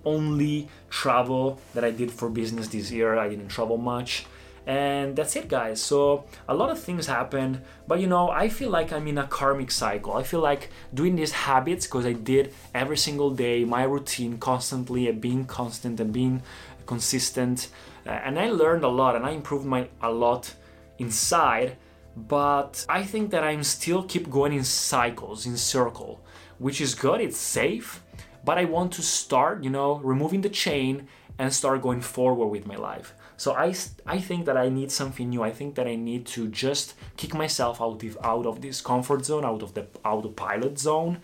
only 0.04 0.68
travel 0.90 1.60
that 1.74 1.84
I 1.84 1.92
did 1.92 2.10
for 2.10 2.28
business 2.28 2.66
this 2.68 2.90
year. 2.90 3.16
I 3.16 3.28
didn't 3.28 3.48
travel 3.48 3.76
much 3.76 4.26
and 4.66 5.16
that's 5.16 5.34
it 5.34 5.48
guys 5.48 5.80
so 5.80 6.24
a 6.48 6.54
lot 6.54 6.70
of 6.70 6.78
things 6.78 7.06
happened 7.06 7.60
but 7.88 8.00
you 8.00 8.06
know 8.06 8.30
i 8.30 8.48
feel 8.48 8.70
like 8.70 8.92
i'm 8.92 9.08
in 9.08 9.18
a 9.18 9.26
karmic 9.26 9.70
cycle 9.70 10.12
i 10.14 10.22
feel 10.22 10.40
like 10.40 10.70
doing 10.94 11.16
these 11.16 11.32
habits 11.32 11.86
because 11.86 12.06
i 12.06 12.12
did 12.12 12.54
every 12.74 12.96
single 12.96 13.30
day 13.30 13.64
my 13.64 13.82
routine 13.82 14.38
constantly 14.38 15.08
and 15.08 15.20
being 15.20 15.44
constant 15.44 15.98
and 15.98 16.12
being 16.12 16.40
consistent 16.86 17.68
uh, 18.06 18.10
and 18.10 18.38
i 18.38 18.48
learned 18.50 18.84
a 18.84 18.88
lot 18.88 19.16
and 19.16 19.26
i 19.26 19.30
improved 19.30 19.66
my 19.66 19.88
a 20.00 20.10
lot 20.10 20.54
inside 20.98 21.76
but 22.16 22.86
i 22.88 23.02
think 23.02 23.30
that 23.30 23.42
i'm 23.42 23.64
still 23.64 24.04
keep 24.04 24.30
going 24.30 24.52
in 24.52 24.62
cycles 24.62 25.44
in 25.44 25.56
circle 25.56 26.20
which 26.58 26.80
is 26.80 26.94
good 26.94 27.20
it's 27.20 27.36
safe 27.36 28.00
but 28.44 28.58
i 28.58 28.64
want 28.64 28.92
to 28.92 29.02
start 29.02 29.64
you 29.64 29.70
know 29.70 29.96
removing 30.04 30.40
the 30.42 30.48
chain 30.48 31.08
and 31.38 31.52
start 31.52 31.82
going 31.82 32.00
forward 32.00 32.46
with 32.46 32.66
my 32.66 32.76
life. 32.76 33.14
So 33.42 33.54
I, 33.54 33.74
I 34.06 34.20
think 34.20 34.46
that 34.46 34.56
I 34.56 34.68
need 34.68 34.92
something 34.92 35.28
new. 35.30 35.42
I 35.42 35.50
think 35.50 35.74
that 35.74 35.88
I 35.88 35.96
need 35.96 36.26
to 36.26 36.46
just 36.46 36.94
kick 37.16 37.34
myself 37.34 37.82
out 37.82 38.00
of, 38.04 38.16
out 38.22 38.46
of 38.46 38.60
this 38.60 38.80
comfort 38.80 39.24
zone, 39.24 39.44
out 39.44 39.64
of 39.64 39.74
the 39.74 39.88
autopilot 40.04 40.78
zone, 40.78 41.18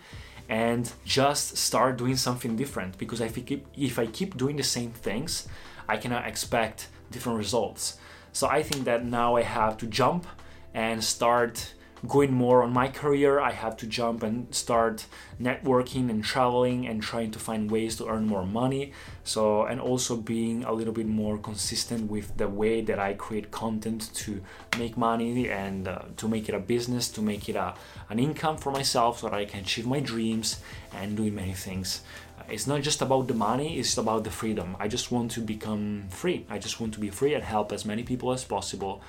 and 0.49 0.91
just 1.05 1.55
start 1.55 1.97
doing 1.97 2.17
something 2.17 2.57
different. 2.57 2.97
Because 2.97 3.21
if 3.21 3.37
I 3.37 3.41
keep, 3.41 3.65
if 3.77 3.97
I 3.97 4.05
keep 4.05 4.35
doing 4.35 4.57
the 4.57 4.63
same 4.63 4.91
things, 4.91 5.47
I 5.87 5.95
cannot 5.95 6.27
expect 6.27 6.89
different 7.09 7.37
results. 7.37 7.99
So 8.33 8.49
I 8.49 8.63
think 8.63 8.83
that 8.83 9.05
now 9.05 9.37
I 9.37 9.43
have 9.43 9.77
to 9.77 9.87
jump 9.87 10.27
and 10.73 11.01
start 11.01 11.73
going 12.07 12.33
more 12.33 12.63
on 12.63 12.71
my 12.71 12.87
career, 12.87 13.39
I 13.39 13.51
have 13.51 13.75
to 13.77 13.87
jump 13.87 14.23
and 14.23 14.53
start 14.53 15.05
networking 15.41 16.09
and 16.09 16.23
traveling 16.23 16.87
and 16.87 17.01
trying 17.01 17.31
to 17.31 17.39
find 17.39 17.69
ways 17.69 17.97
to 17.97 18.07
earn 18.07 18.25
more 18.25 18.45
money. 18.45 18.93
So, 19.23 19.63
and 19.63 19.81
also 19.81 20.15
being 20.15 20.63
a 20.63 20.71
little 20.71 20.93
bit 20.93 21.07
more 21.07 21.37
consistent 21.37 22.09
with 22.09 22.37
the 22.37 22.47
way 22.47 22.81
that 22.81 22.99
I 22.99 23.13
create 23.13 23.51
content 23.51 24.09
to 24.15 24.41
make 24.77 24.97
money 24.97 25.49
and 25.49 25.87
uh, 25.87 25.99
to 26.17 26.27
make 26.27 26.49
it 26.49 26.55
a 26.55 26.59
business, 26.59 27.09
to 27.09 27.21
make 27.21 27.49
it 27.49 27.55
a, 27.55 27.75
an 28.09 28.19
income 28.19 28.57
for 28.57 28.71
myself 28.71 29.19
so 29.19 29.29
that 29.29 29.35
I 29.35 29.45
can 29.45 29.61
achieve 29.61 29.85
my 29.85 29.99
dreams 29.99 30.61
and 30.95 31.17
doing 31.17 31.35
many 31.35 31.53
things. 31.53 32.01
Uh, 32.39 32.43
it's 32.49 32.65
not 32.65 32.81
just 32.81 33.01
about 33.01 33.27
the 33.27 33.33
money, 33.33 33.77
it's 33.77 33.97
about 33.97 34.23
the 34.23 34.31
freedom. 34.31 34.75
I 34.79 34.87
just 34.87 35.11
want 35.11 35.31
to 35.31 35.41
become 35.41 36.05
free. 36.09 36.45
I 36.49 36.57
just 36.59 36.79
want 36.79 36.93
to 36.93 36.99
be 36.99 37.09
free 37.09 37.33
and 37.33 37.43
help 37.43 37.71
as 37.71 37.85
many 37.85 38.03
people 38.03 38.31
as 38.31 38.43
possible 38.43 39.01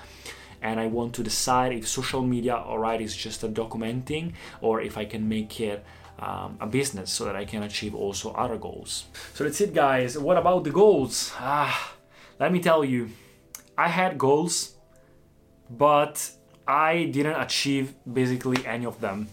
and 0.61 0.79
I 0.79 0.87
want 0.87 1.13
to 1.15 1.23
decide 1.23 1.73
if 1.73 1.87
social 1.87 2.21
media, 2.21 2.55
alright, 2.55 3.01
is 3.01 3.15
just 3.15 3.43
a 3.43 3.47
documenting 3.47 4.33
or 4.61 4.81
if 4.81 4.97
I 4.97 5.05
can 5.05 5.27
make 5.27 5.59
it 5.59 5.83
um, 6.19 6.57
a 6.59 6.67
business 6.67 7.11
so 7.11 7.25
that 7.25 7.35
I 7.35 7.45
can 7.45 7.63
achieve 7.63 7.95
also 7.95 8.31
other 8.33 8.57
goals. 8.57 9.05
So 9.33 9.43
that's 9.43 9.59
it, 9.61 9.73
guys. 9.73 10.17
What 10.17 10.37
about 10.37 10.63
the 10.63 10.71
goals? 10.71 11.31
Ah, 11.39 11.93
let 12.39 12.51
me 12.51 12.59
tell 12.59 12.85
you, 12.85 13.09
I 13.77 13.87
had 13.87 14.17
goals, 14.17 14.75
but 15.69 16.29
I 16.67 17.05
didn't 17.05 17.41
achieve 17.41 17.93
basically 18.11 18.65
any 18.65 18.85
of 18.85 19.01
them. 19.01 19.29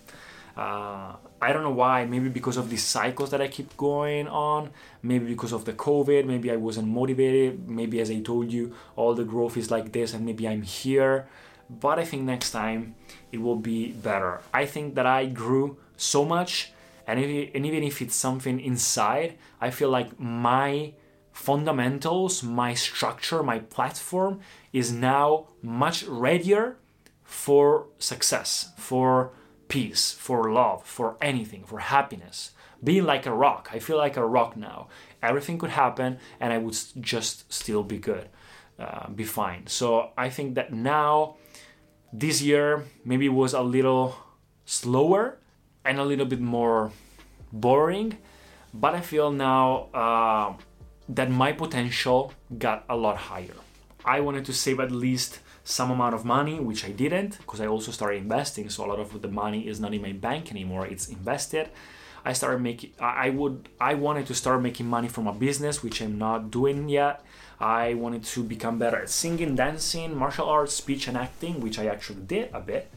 Uh, 0.57 1.17
I 1.41 1.53
don't 1.53 1.63
know 1.63 1.71
why. 1.71 2.05
Maybe 2.05 2.29
because 2.29 2.57
of 2.57 2.69
these 2.69 2.85
cycles 2.85 3.31
that 3.31 3.41
I 3.41 3.49
keep 3.49 3.77
going 3.77 4.27
on. 4.27 4.71
Maybe 5.03 5.27
because 5.27 5.53
of 5.53 5.65
the 5.65 5.73
COVID. 5.73 6.25
Maybe 6.27 6.51
I 6.51 6.57
wasn't 6.57 6.89
motivated. 6.89 7.69
Maybe, 7.69 8.01
as 8.01 8.11
I 8.11 8.21
told 8.21 8.53
you, 8.53 8.75
all 8.97 9.15
the 9.15 9.25
growth 9.25 9.57
is 9.57 9.71
like 9.71 9.93
this, 9.93 10.15
and 10.15 10.25
maybe 10.27 10.49
I'm 10.49 10.63
here. 10.63 11.29
But 11.71 11.99
I 11.99 12.05
think 12.05 12.23
next 12.23 12.51
time 12.51 12.95
it 13.31 13.39
will 13.39 13.57
be 13.57 13.93
better. 13.93 14.41
I 14.53 14.67
think 14.67 14.95
that 14.97 15.07
I 15.07 15.27
grew 15.27 15.77
so 15.97 16.25
much, 16.25 16.73
and, 17.07 17.21
if, 17.21 17.51
and 17.55 17.67
even 17.67 17.83
if 17.85 18.01
it's 18.01 18.17
something 18.17 18.59
inside, 18.59 19.37
I 19.61 19.71
feel 19.71 19.91
like 19.91 20.19
my 20.19 20.95
fundamentals, 21.33 22.43
my 22.43 22.75
structure, 22.75 23.43
my 23.43 23.61
platform 23.61 24.41
is 24.73 24.93
now 24.93 25.49
much 25.63 26.05
readier 26.07 26.79
for 27.23 27.87
success, 27.99 28.73
for 28.77 29.33
peace, 29.69 30.13
for 30.13 30.51
love, 30.53 30.85
for 30.85 31.17
anything, 31.21 31.65
for 31.65 31.79
happiness. 31.79 32.53
Being 32.83 33.05
like 33.05 33.27
a 33.27 33.33
rock. 33.33 33.71
I 33.73 33.79
feel 33.79 33.97
like 33.97 34.17
a 34.17 34.25
rock 34.25 34.57
now. 34.57 34.89
Everything 35.23 35.59
could 35.59 35.71
happen 35.71 36.19
and 36.41 36.53
I 36.53 36.59
would 36.59 36.77
just 37.01 37.53
still 37.53 37.83
be 37.83 37.99
good, 37.99 38.29
uh, 38.79 39.09
be 39.11 39.25
fine. 39.25 39.67
So 39.67 40.11
I 40.17 40.31
think 40.31 40.55
that 40.55 40.73
now, 40.73 41.37
this 42.13 42.41
year, 42.41 42.85
maybe 43.05 43.29
was 43.29 43.53
a 43.53 43.63
little 43.63 44.17
slower 44.65 45.39
and 45.85 45.99
a 45.99 46.05
little 46.05 46.27
bit 46.27 46.41
more 46.41 46.93
boring, 47.53 48.19
but 48.73 48.95
I 48.95 49.01
feel 49.01 49.33
now 49.33 49.89
uh, 49.95 50.53
that 51.09 51.31
my 51.31 51.53
potential 51.53 52.33
got 52.59 52.85
a 52.89 52.97
lot 52.97 53.17
higher. 53.17 53.57
I 54.05 54.21
wanted 54.21 54.45
to 54.47 54.53
save 54.53 54.81
at 54.81 54.91
least 54.91 55.41
some 55.69 55.91
amount 55.91 56.15
of 56.15 56.25
money, 56.25 56.59
which 56.59 56.83
I 56.85 56.93
didn't 56.93 57.37
because 57.39 57.61
I 57.61 57.67
also 57.67 57.93
started 57.93 58.23
investing. 58.23 58.71
So 58.71 58.85
a 58.85 58.89
lot 58.89 58.99
of 58.99 59.21
the 59.21 59.29
money 59.29 59.69
is 59.69 59.79
not 59.79 59.93
in 59.93 60.01
my 60.01 60.13
bank 60.13 60.51
anymore; 60.51 60.87
it's 60.87 61.09
invested. 61.09 61.69
I 62.25 62.33
started 62.33 62.61
making. 62.63 62.93
I 62.99 63.29
would. 63.31 63.69
I 63.79 63.95
wanted 63.95 64.27
to 64.29 64.35
start 64.35 64.63
making 64.63 64.87
money 64.89 65.09
from 65.09 65.27
a 65.27 65.33
business, 65.33 65.83
which 65.83 66.01
I'm 66.01 66.19
not 66.19 66.51
doing 66.51 66.89
yet. 66.89 67.23
I 67.61 67.95
wanted 67.95 68.25
to 68.25 68.43
become 68.43 68.79
better 68.79 68.99
at 69.03 69.11
singing, 69.11 69.57
dancing, 69.57 70.17
martial 70.17 70.49
arts, 70.49 70.75
speech, 70.75 71.07
and 71.07 71.17
acting, 71.17 71.61
which 71.61 71.79
I 71.79 71.87
actually 71.87 72.23
did 72.23 72.51
a 72.55 72.61
bit. 72.61 72.91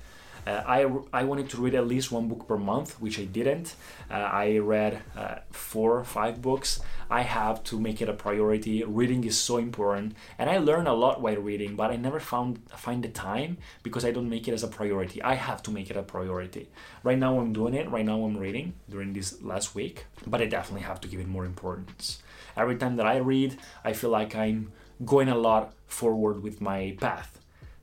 Uh, 0.46 0.64
I, 0.66 0.90
I 1.14 1.24
wanted 1.24 1.50
to 1.52 1.62
read 1.62 1.76
at 1.76 1.88
least 1.88 2.12
one 2.12 2.28
book 2.28 2.48
per 2.48 2.58
month, 2.58 3.00
which 3.00 3.20
I 3.20 3.26
didn't. 3.26 3.76
Uh, 4.10 4.16
I 4.16 4.58
read 4.58 5.02
uh, 5.16 5.36
four 5.52 5.98
or 5.98 6.04
five 6.04 6.42
books. 6.42 6.80
I 7.10 7.22
have 7.22 7.64
to 7.66 7.80
make 7.80 8.02
it 8.02 8.10
a 8.10 8.14
priority. 8.14 8.84
Reading 8.84 9.24
is 9.24 9.38
so 9.38 9.58
important, 9.58 10.16
and 10.40 10.50
I 10.50 10.58
learn 10.58 10.88
a 10.88 10.94
lot 10.94 11.22
while 11.22 11.36
reading, 11.36 11.76
but 11.76 11.92
I 11.92 11.96
never 11.96 12.20
found 12.20 12.60
find 12.70 13.04
the 13.04 13.10
time 13.10 13.58
because 13.84 14.06
I 14.06 14.12
don't 14.12 14.30
make 14.30 14.48
it 14.48 14.54
as 14.54 14.64
a 14.64 14.68
priority. 14.68 15.22
I 15.22 15.36
have 15.36 15.62
to 15.64 15.72
make 15.72 15.90
it 15.90 15.98
a 15.98 16.04
priority. 16.04 16.70
Right 17.04 17.20
now, 17.20 17.40
I'm 17.40 17.54
doing 17.54 17.74
it. 17.74 17.90
Right 17.90 18.06
now, 18.06 18.24
I'm 18.24 18.38
reading 18.38 18.74
during 18.90 19.14
this 19.14 19.42
last 19.42 19.76
week, 19.76 20.06
but 20.26 20.42
I 20.42 20.46
definitely 20.46 20.86
have 20.88 21.02
to 21.02 21.08
give 21.08 21.20
it 21.20 21.28
more 21.28 21.46
importance. 21.46 22.24
Every 22.58 22.78
time 22.78 22.96
that 22.96 23.06
I 23.06 23.18
read, 23.18 23.58
I 23.84 23.94
feel 23.94 24.10
like 24.10 24.36
I'm 24.36 24.72
going 25.06 25.30
a 25.30 25.38
lot 25.38 25.74
forward 25.88 26.42
with 26.44 26.62
my 26.62 26.96
path 27.00 27.41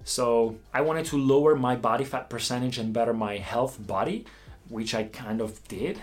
so 0.08 0.56
I 0.72 0.80
wanted 0.80 1.04
to 1.06 1.18
lower 1.18 1.54
my 1.54 1.76
body 1.76 2.04
fat 2.04 2.30
percentage 2.30 2.78
and 2.78 2.94
better 2.94 3.12
my 3.12 3.36
health 3.36 3.86
body, 3.86 4.24
which 4.70 4.94
I 4.94 5.02
kind 5.04 5.42
of 5.42 5.62
did. 5.68 6.00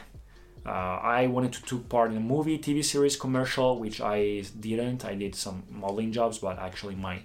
Uh, 0.64 1.00
I 1.02 1.26
wanted 1.26 1.54
to 1.54 1.64
take 1.64 1.90
part 1.90 2.12
in 2.12 2.18
a 2.18 2.20
movie, 2.20 2.60
TV 2.60 2.86
series, 2.86 3.16
commercial, 3.16 3.80
which 3.80 4.02
I 4.02 4.44
didn't. 4.60 5.06
I 5.06 5.16
did 5.16 5.34
some 5.34 5.64
modeling 5.72 6.12
jobs, 6.12 6.38
but 6.38 6.60
actually 6.60 6.94
my 6.94 7.22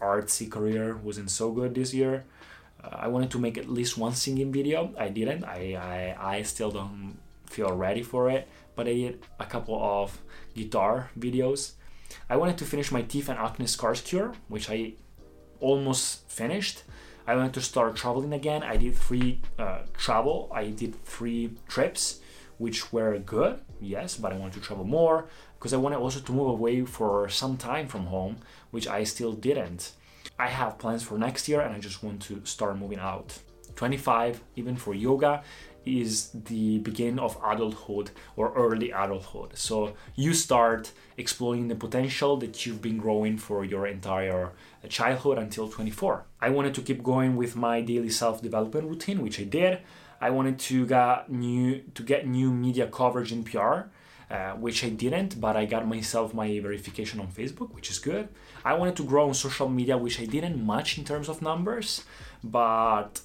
artsy 0.00 0.50
career 0.50 0.96
wasn't 0.96 1.30
so 1.30 1.52
good 1.52 1.74
this 1.74 1.92
year. 1.92 2.24
Uh, 2.82 2.96
I 3.04 3.08
wanted 3.08 3.30
to 3.32 3.38
make 3.38 3.58
at 3.58 3.68
least 3.68 3.98
one 3.98 4.14
singing 4.14 4.52
video. 4.52 4.94
I 4.98 5.10
didn't. 5.10 5.44
I, 5.44 6.14
I, 6.18 6.36
I 6.36 6.42
still 6.42 6.70
don't 6.70 7.18
feel 7.44 7.72
ready 7.76 8.02
for 8.02 8.30
it, 8.30 8.48
but 8.74 8.88
I 8.88 8.94
did 8.94 9.22
a 9.38 9.44
couple 9.44 9.78
of 9.78 10.18
guitar 10.54 11.10
videos. 11.18 11.72
I 12.30 12.36
wanted 12.36 12.56
to 12.56 12.64
finish 12.64 12.90
my 12.90 13.02
teeth 13.02 13.28
and 13.28 13.38
acne 13.38 13.66
scars 13.66 14.00
cure, 14.00 14.32
which 14.48 14.70
I 14.70 14.94
almost 15.62 16.28
finished. 16.28 16.82
I 17.26 17.36
wanted 17.36 17.54
to 17.54 17.60
start 17.62 17.96
traveling 17.96 18.32
again. 18.32 18.62
I 18.62 18.76
did 18.76 18.94
three 18.96 19.40
uh, 19.58 19.82
travel. 19.96 20.50
I 20.52 20.70
did 20.70 21.02
three 21.04 21.52
trips, 21.68 22.20
which 22.58 22.92
were 22.92 23.16
good, 23.18 23.60
yes, 23.80 24.16
but 24.16 24.32
I 24.32 24.36
wanted 24.36 24.54
to 24.54 24.60
travel 24.60 24.84
more 24.84 25.26
because 25.58 25.72
I 25.72 25.76
wanted 25.76 25.98
also 25.98 26.20
to 26.20 26.32
move 26.32 26.48
away 26.48 26.84
for 26.84 27.28
some 27.28 27.56
time 27.56 27.86
from 27.86 28.06
home, 28.06 28.38
which 28.72 28.88
I 28.88 29.04
still 29.04 29.32
didn't. 29.32 29.92
I 30.38 30.48
have 30.48 30.78
plans 30.78 31.04
for 31.04 31.16
next 31.16 31.48
year 31.48 31.60
and 31.60 31.72
I 31.72 31.78
just 31.78 32.02
want 32.02 32.20
to 32.22 32.40
start 32.44 32.76
moving 32.76 32.98
out. 32.98 33.38
25, 33.76 34.42
even 34.56 34.76
for 34.76 34.92
yoga, 34.94 35.42
is 35.84 36.30
the 36.30 36.78
beginning 36.78 37.18
of 37.18 37.38
adulthood 37.44 38.10
or 38.36 38.52
early 38.54 38.90
adulthood. 38.90 39.56
So 39.56 39.94
you 40.14 40.34
start 40.34 40.92
exploring 41.16 41.68
the 41.68 41.74
potential 41.74 42.36
that 42.38 42.64
you've 42.64 42.82
been 42.82 42.98
growing 42.98 43.36
for 43.36 43.64
your 43.64 43.86
entire 43.86 44.52
childhood 44.88 45.38
until 45.38 45.68
24. 45.68 46.24
I 46.40 46.50
wanted 46.50 46.74
to 46.74 46.82
keep 46.82 47.02
going 47.02 47.36
with 47.36 47.56
my 47.56 47.80
daily 47.80 48.10
self-development 48.10 48.88
routine, 48.88 49.22
which 49.22 49.40
I 49.40 49.44
did. 49.44 49.80
I 50.20 50.30
wanted 50.30 50.58
to 50.60 50.86
get 50.86 51.30
new 51.30 51.80
to 51.94 52.02
get 52.02 52.26
new 52.26 52.52
media 52.52 52.86
coverage 52.86 53.32
in 53.32 53.44
PR. 53.44 53.90
Uh, 54.32 54.52
which 54.52 54.82
I 54.82 54.88
didn't, 54.88 55.38
but 55.38 55.58
I 55.58 55.66
got 55.66 55.86
myself 55.86 56.32
my 56.32 56.48
verification 56.58 57.20
on 57.20 57.26
Facebook, 57.26 57.74
which 57.74 57.90
is 57.90 57.98
good. 57.98 58.28
I 58.64 58.72
wanted 58.72 58.96
to 58.96 59.04
grow 59.04 59.28
on 59.28 59.34
social 59.34 59.68
media, 59.68 59.98
which 59.98 60.18
I 60.18 60.24
didn't 60.24 60.64
much 60.64 60.96
in 60.96 61.04
terms 61.04 61.28
of 61.28 61.42
numbers, 61.42 62.02
but 62.42 63.20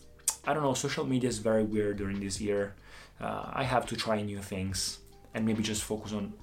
I 0.47 0.53
don't 0.53 0.63
know, 0.63 0.73
social 0.73 1.05
media 1.05 1.27
is 1.27 1.39
very 1.39 1.63
weird 1.63 1.97
during 1.97 2.21
this 2.21 2.39
year. 2.39 2.73
Uh, 3.19 3.51
I 3.51 3.63
have 3.63 3.85
to 3.87 3.97
try 3.97 4.21
new 4.21 4.39
things 4.39 4.99
and 5.33 5.45
maybe 5.45 5.61
just 5.61 5.83
focus 5.83 6.13
on 6.13 6.33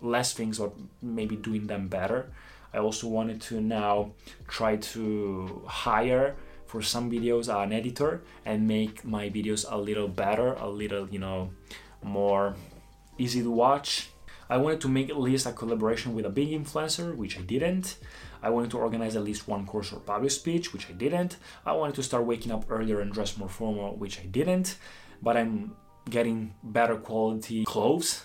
less 0.00 0.32
things 0.32 0.60
or 0.60 0.72
maybe 1.02 1.34
doing 1.34 1.66
them 1.66 1.88
better. 1.88 2.30
I 2.72 2.78
also 2.78 3.08
wanted 3.08 3.40
to 3.42 3.60
now 3.60 4.12
try 4.46 4.76
to 4.76 5.62
hire 5.66 6.36
for 6.66 6.82
some 6.82 7.10
videos 7.10 7.52
an 7.52 7.72
editor 7.72 8.22
and 8.44 8.68
make 8.68 9.04
my 9.04 9.28
videos 9.28 9.66
a 9.68 9.76
little 9.76 10.06
better, 10.06 10.52
a 10.52 10.68
little, 10.68 11.08
you 11.08 11.18
know, 11.18 11.50
more 12.00 12.54
easy 13.18 13.42
to 13.42 13.50
watch. 13.50 14.10
I 14.50 14.56
wanted 14.56 14.80
to 14.82 14.88
make 14.88 15.10
at 15.10 15.20
least 15.20 15.46
a 15.46 15.52
collaboration 15.52 16.14
with 16.14 16.24
a 16.24 16.30
big 16.30 16.50
influencer, 16.50 17.14
which 17.14 17.38
I 17.38 17.42
didn't. 17.42 17.96
I 18.42 18.50
wanted 18.50 18.70
to 18.70 18.78
organize 18.78 19.16
at 19.16 19.24
least 19.24 19.48
one 19.48 19.66
course 19.66 19.92
or 19.92 20.00
public 20.00 20.30
speech, 20.30 20.72
which 20.72 20.88
I 20.88 20.92
didn't. 20.92 21.36
I 21.66 21.72
wanted 21.72 21.96
to 21.96 22.02
start 22.02 22.24
waking 22.24 22.52
up 22.52 22.64
earlier 22.70 23.00
and 23.00 23.12
dress 23.12 23.36
more 23.36 23.48
formal, 23.48 23.96
which 23.96 24.20
I 24.20 24.26
didn't. 24.26 24.76
But 25.20 25.36
I'm 25.36 25.76
getting 26.08 26.54
better 26.62 26.96
quality 26.96 27.64
clothes 27.64 28.24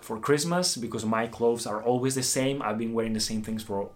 for 0.00 0.20
Christmas 0.20 0.76
because 0.76 1.04
my 1.04 1.26
clothes 1.26 1.66
are 1.66 1.82
always 1.82 2.14
the 2.14 2.22
same. 2.22 2.62
I've 2.62 2.78
been 2.78 2.92
wearing 2.92 3.14
the 3.14 3.20
same 3.20 3.42
things 3.42 3.62
for 3.62 3.90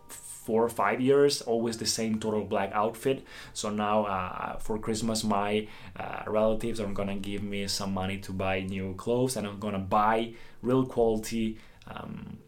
four 0.48 0.64
or 0.64 0.72
five 0.84 0.98
years, 0.98 1.42
always 1.42 1.76
the 1.76 1.90
same 1.98 2.18
total 2.18 2.42
black 2.54 2.70
outfit. 2.72 3.18
So 3.52 3.68
now 3.68 3.96
uh, 4.06 4.56
for 4.64 4.78
Christmas, 4.78 5.22
my 5.22 5.68
uh, 6.02 6.22
relatives 6.26 6.80
are 6.80 6.92
gonna 6.98 7.20
give 7.30 7.42
me 7.42 7.68
some 7.68 7.92
money 7.92 8.16
to 8.26 8.32
buy 8.32 8.56
new 8.76 8.94
clothes, 8.94 9.36
and 9.36 9.46
I'm 9.46 9.60
gonna 9.60 9.86
buy 10.00 10.16
real 10.62 10.86
quality 10.86 11.58
um, 11.92 12.38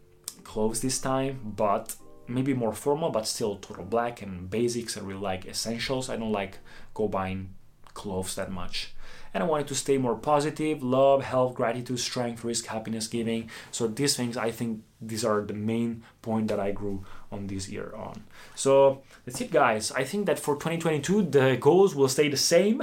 clothes 0.43 0.79
this 0.81 0.97
time, 0.99 1.53
but 1.63 1.95
maybe 2.27 2.53
more 2.55 2.73
formal, 2.73 3.11
but 3.11 3.27
still 3.27 3.57
total 3.57 3.85
black 3.85 4.23
and 4.23 4.49
basics. 4.49 4.97
I 4.97 5.01
really 5.01 5.21
like 5.31 5.45
essentials. 5.45 6.09
I 6.09 6.15
don't 6.17 6.31
like 6.41 6.57
go 6.95 7.07
buying 7.07 7.53
clothes 7.93 8.33
that 8.35 8.51
much. 8.51 8.95
And 9.33 9.43
I 9.43 9.47
wanted 9.47 9.67
to 9.67 9.75
stay 9.75 9.97
more 9.97 10.15
positive, 10.15 10.83
love, 10.83 11.23
health, 11.23 11.55
gratitude, 11.55 11.99
strength, 11.99 12.43
risk, 12.43 12.65
happiness, 12.65 13.07
giving. 13.07 13.49
So 13.71 13.87
these 13.87 14.15
things, 14.15 14.35
I 14.37 14.51
think 14.51 14.83
these 15.01 15.23
are 15.23 15.41
the 15.41 15.53
main 15.53 16.03
point 16.21 16.47
that 16.49 16.59
I 16.59 16.71
grew 16.71 17.05
on 17.31 17.47
this 17.47 17.69
year 17.69 17.93
on. 17.95 18.23
So 18.55 19.01
that's 19.25 19.39
it, 19.39 19.51
guys. 19.51 19.91
I 19.91 20.03
think 20.03 20.25
that 20.25 20.39
for 20.39 20.55
2022 20.55 21.23
the 21.23 21.57
goals 21.59 21.95
will 21.95 22.09
stay 22.09 22.29
the 22.29 22.37
same. 22.37 22.81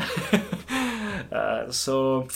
uh, 1.32 1.70
so 1.70 2.28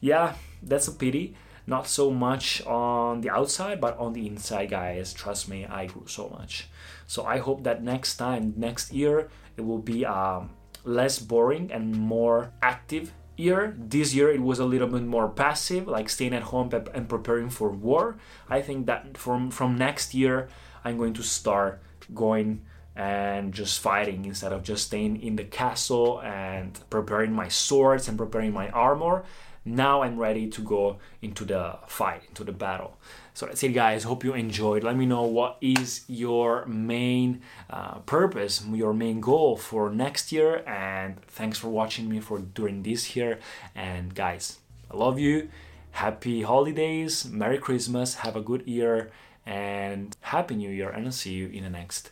yeah, 0.00 0.34
that's 0.62 0.88
a 0.88 0.92
pity 0.92 1.36
not 1.66 1.86
so 1.86 2.10
much 2.10 2.60
on 2.66 3.20
the 3.20 3.30
outside 3.30 3.80
but 3.80 3.96
on 3.96 4.12
the 4.12 4.26
inside 4.26 4.68
guys 4.70 5.12
trust 5.12 5.48
me 5.48 5.64
i 5.66 5.86
grew 5.86 6.04
so 6.06 6.28
much 6.28 6.68
so 7.06 7.24
i 7.24 7.38
hope 7.38 7.62
that 7.62 7.82
next 7.82 8.16
time 8.16 8.52
next 8.56 8.92
year 8.92 9.28
it 9.56 9.60
will 9.60 9.78
be 9.78 10.04
um, 10.04 10.50
less 10.84 11.18
boring 11.18 11.70
and 11.72 11.94
more 11.94 12.50
active 12.60 13.12
year 13.40 13.74
this 13.78 14.14
year 14.14 14.30
it 14.30 14.42
was 14.42 14.58
a 14.58 14.64
little 14.64 14.88
bit 14.88 15.02
more 15.02 15.28
passive 15.28 15.88
like 15.88 16.08
staying 16.08 16.34
at 16.34 16.44
home 16.44 16.70
and 16.94 17.08
preparing 17.08 17.50
for 17.50 17.70
war. 17.70 18.16
I 18.48 18.60
think 18.62 18.86
that 18.86 19.16
from 19.16 19.50
from 19.50 19.76
next 19.76 20.14
year 20.14 20.48
i'm 20.84 20.96
going 20.96 21.14
to 21.14 21.22
start 21.22 21.82
going 22.14 22.62
and 22.96 23.54
just 23.54 23.80
fighting 23.80 24.24
instead 24.24 24.52
of 24.52 24.62
just 24.62 24.86
staying 24.86 25.22
in 25.22 25.36
the 25.36 25.44
castle 25.44 26.20
and 26.22 26.78
preparing 26.90 27.32
my 27.32 27.48
swords 27.48 28.08
and 28.08 28.18
preparing 28.18 28.52
my 28.52 28.68
armor 28.70 29.24
now 29.64 30.02
I'm 30.02 30.18
ready 30.18 30.48
to 30.48 30.62
go 30.62 30.98
into 31.20 31.44
the 31.44 31.76
fight, 31.86 32.22
into 32.28 32.44
the 32.44 32.52
battle. 32.52 32.96
So 33.34 33.46
that's 33.46 33.62
it, 33.62 33.70
guys. 33.70 34.04
Hope 34.04 34.24
you 34.24 34.34
enjoyed. 34.34 34.82
Let 34.82 34.96
me 34.96 35.06
know 35.06 35.22
what 35.22 35.58
is 35.60 36.04
your 36.08 36.64
main 36.66 37.42
uh, 37.68 37.98
purpose, 38.00 38.64
your 38.70 38.94
main 38.94 39.20
goal 39.20 39.56
for 39.56 39.90
next 39.90 40.32
year. 40.32 40.62
And 40.66 41.22
thanks 41.26 41.58
for 41.58 41.68
watching 41.68 42.08
me 42.08 42.20
for 42.20 42.38
during 42.38 42.82
this 42.82 43.14
year. 43.14 43.38
And 43.74 44.14
guys, 44.14 44.58
I 44.90 44.96
love 44.96 45.18
you. 45.18 45.48
Happy 45.92 46.42
holidays, 46.42 47.26
Merry 47.26 47.58
Christmas, 47.58 48.14
have 48.16 48.36
a 48.36 48.40
good 48.40 48.66
year, 48.66 49.10
and 49.44 50.16
Happy 50.20 50.54
New 50.54 50.70
Year. 50.70 50.88
And 50.88 51.06
I'll 51.06 51.12
see 51.12 51.32
you 51.32 51.48
in 51.48 51.64
the 51.64 51.70
next 51.70 52.10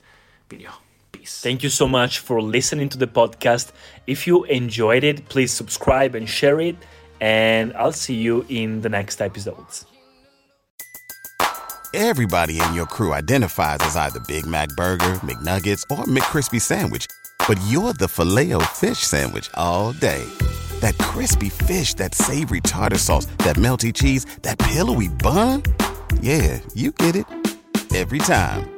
video. 0.48 0.70
Peace. 1.12 1.40
Thank 1.40 1.62
you 1.62 1.70
so 1.70 1.88
much 1.88 2.18
for 2.18 2.42
listening 2.42 2.88
to 2.90 2.98
the 2.98 3.06
podcast. 3.06 3.72
If 4.06 4.26
you 4.26 4.44
enjoyed 4.44 5.04
it, 5.04 5.28
please 5.28 5.52
subscribe 5.52 6.14
and 6.14 6.28
share 6.28 6.60
it 6.60 6.76
and 7.20 7.72
I'll 7.74 7.92
see 7.92 8.14
you 8.14 8.44
in 8.48 8.80
the 8.82 8.88
next 8.88 9.20
episodes. 9.20 9.86
Everybody 11.94 12.60
in 12.60 12.74
your 12.74 12.84
crew 12.84 13.14
identifies 13.14 13.78
as 13.80 13.96
either 13.96 14.20
Big 14.20 14.44
Mac 14.44 14.68
Burger, 14.76 15.20
McNuggets, 15.24 15.82
or 15.90 16.04
McCrispy 16.04 16.60
Sandwich, 16.60 17.06
but 17.46 17.58
you're 17.66 17.94
the 17.94 18.08
filet 18.08 18.52
fish 18.74 18.98
Sandwich 18.98 19.48
all 19.54 19.92
day. 19.92 20.22
That 20.80 20.96
crispy 20.98 21.48
fish, 21.48 21.94
that 21.94 22.14
savory 22.14 22.60
tartar 22.60 22.98
sauce, 22.98 23.24
that 23.38 23.56
melty 23.56 23.92
cheese, 23.92 24.26
that 24.42 24.58
pillowy 24.58 25.08
bun. 25.08 25.62
Yeah, 26.20 26.60
you 26.74 26.92
get 26.92 27.16
it 27.16 27.26
every 27.94 28.18
time. 28.18 28.77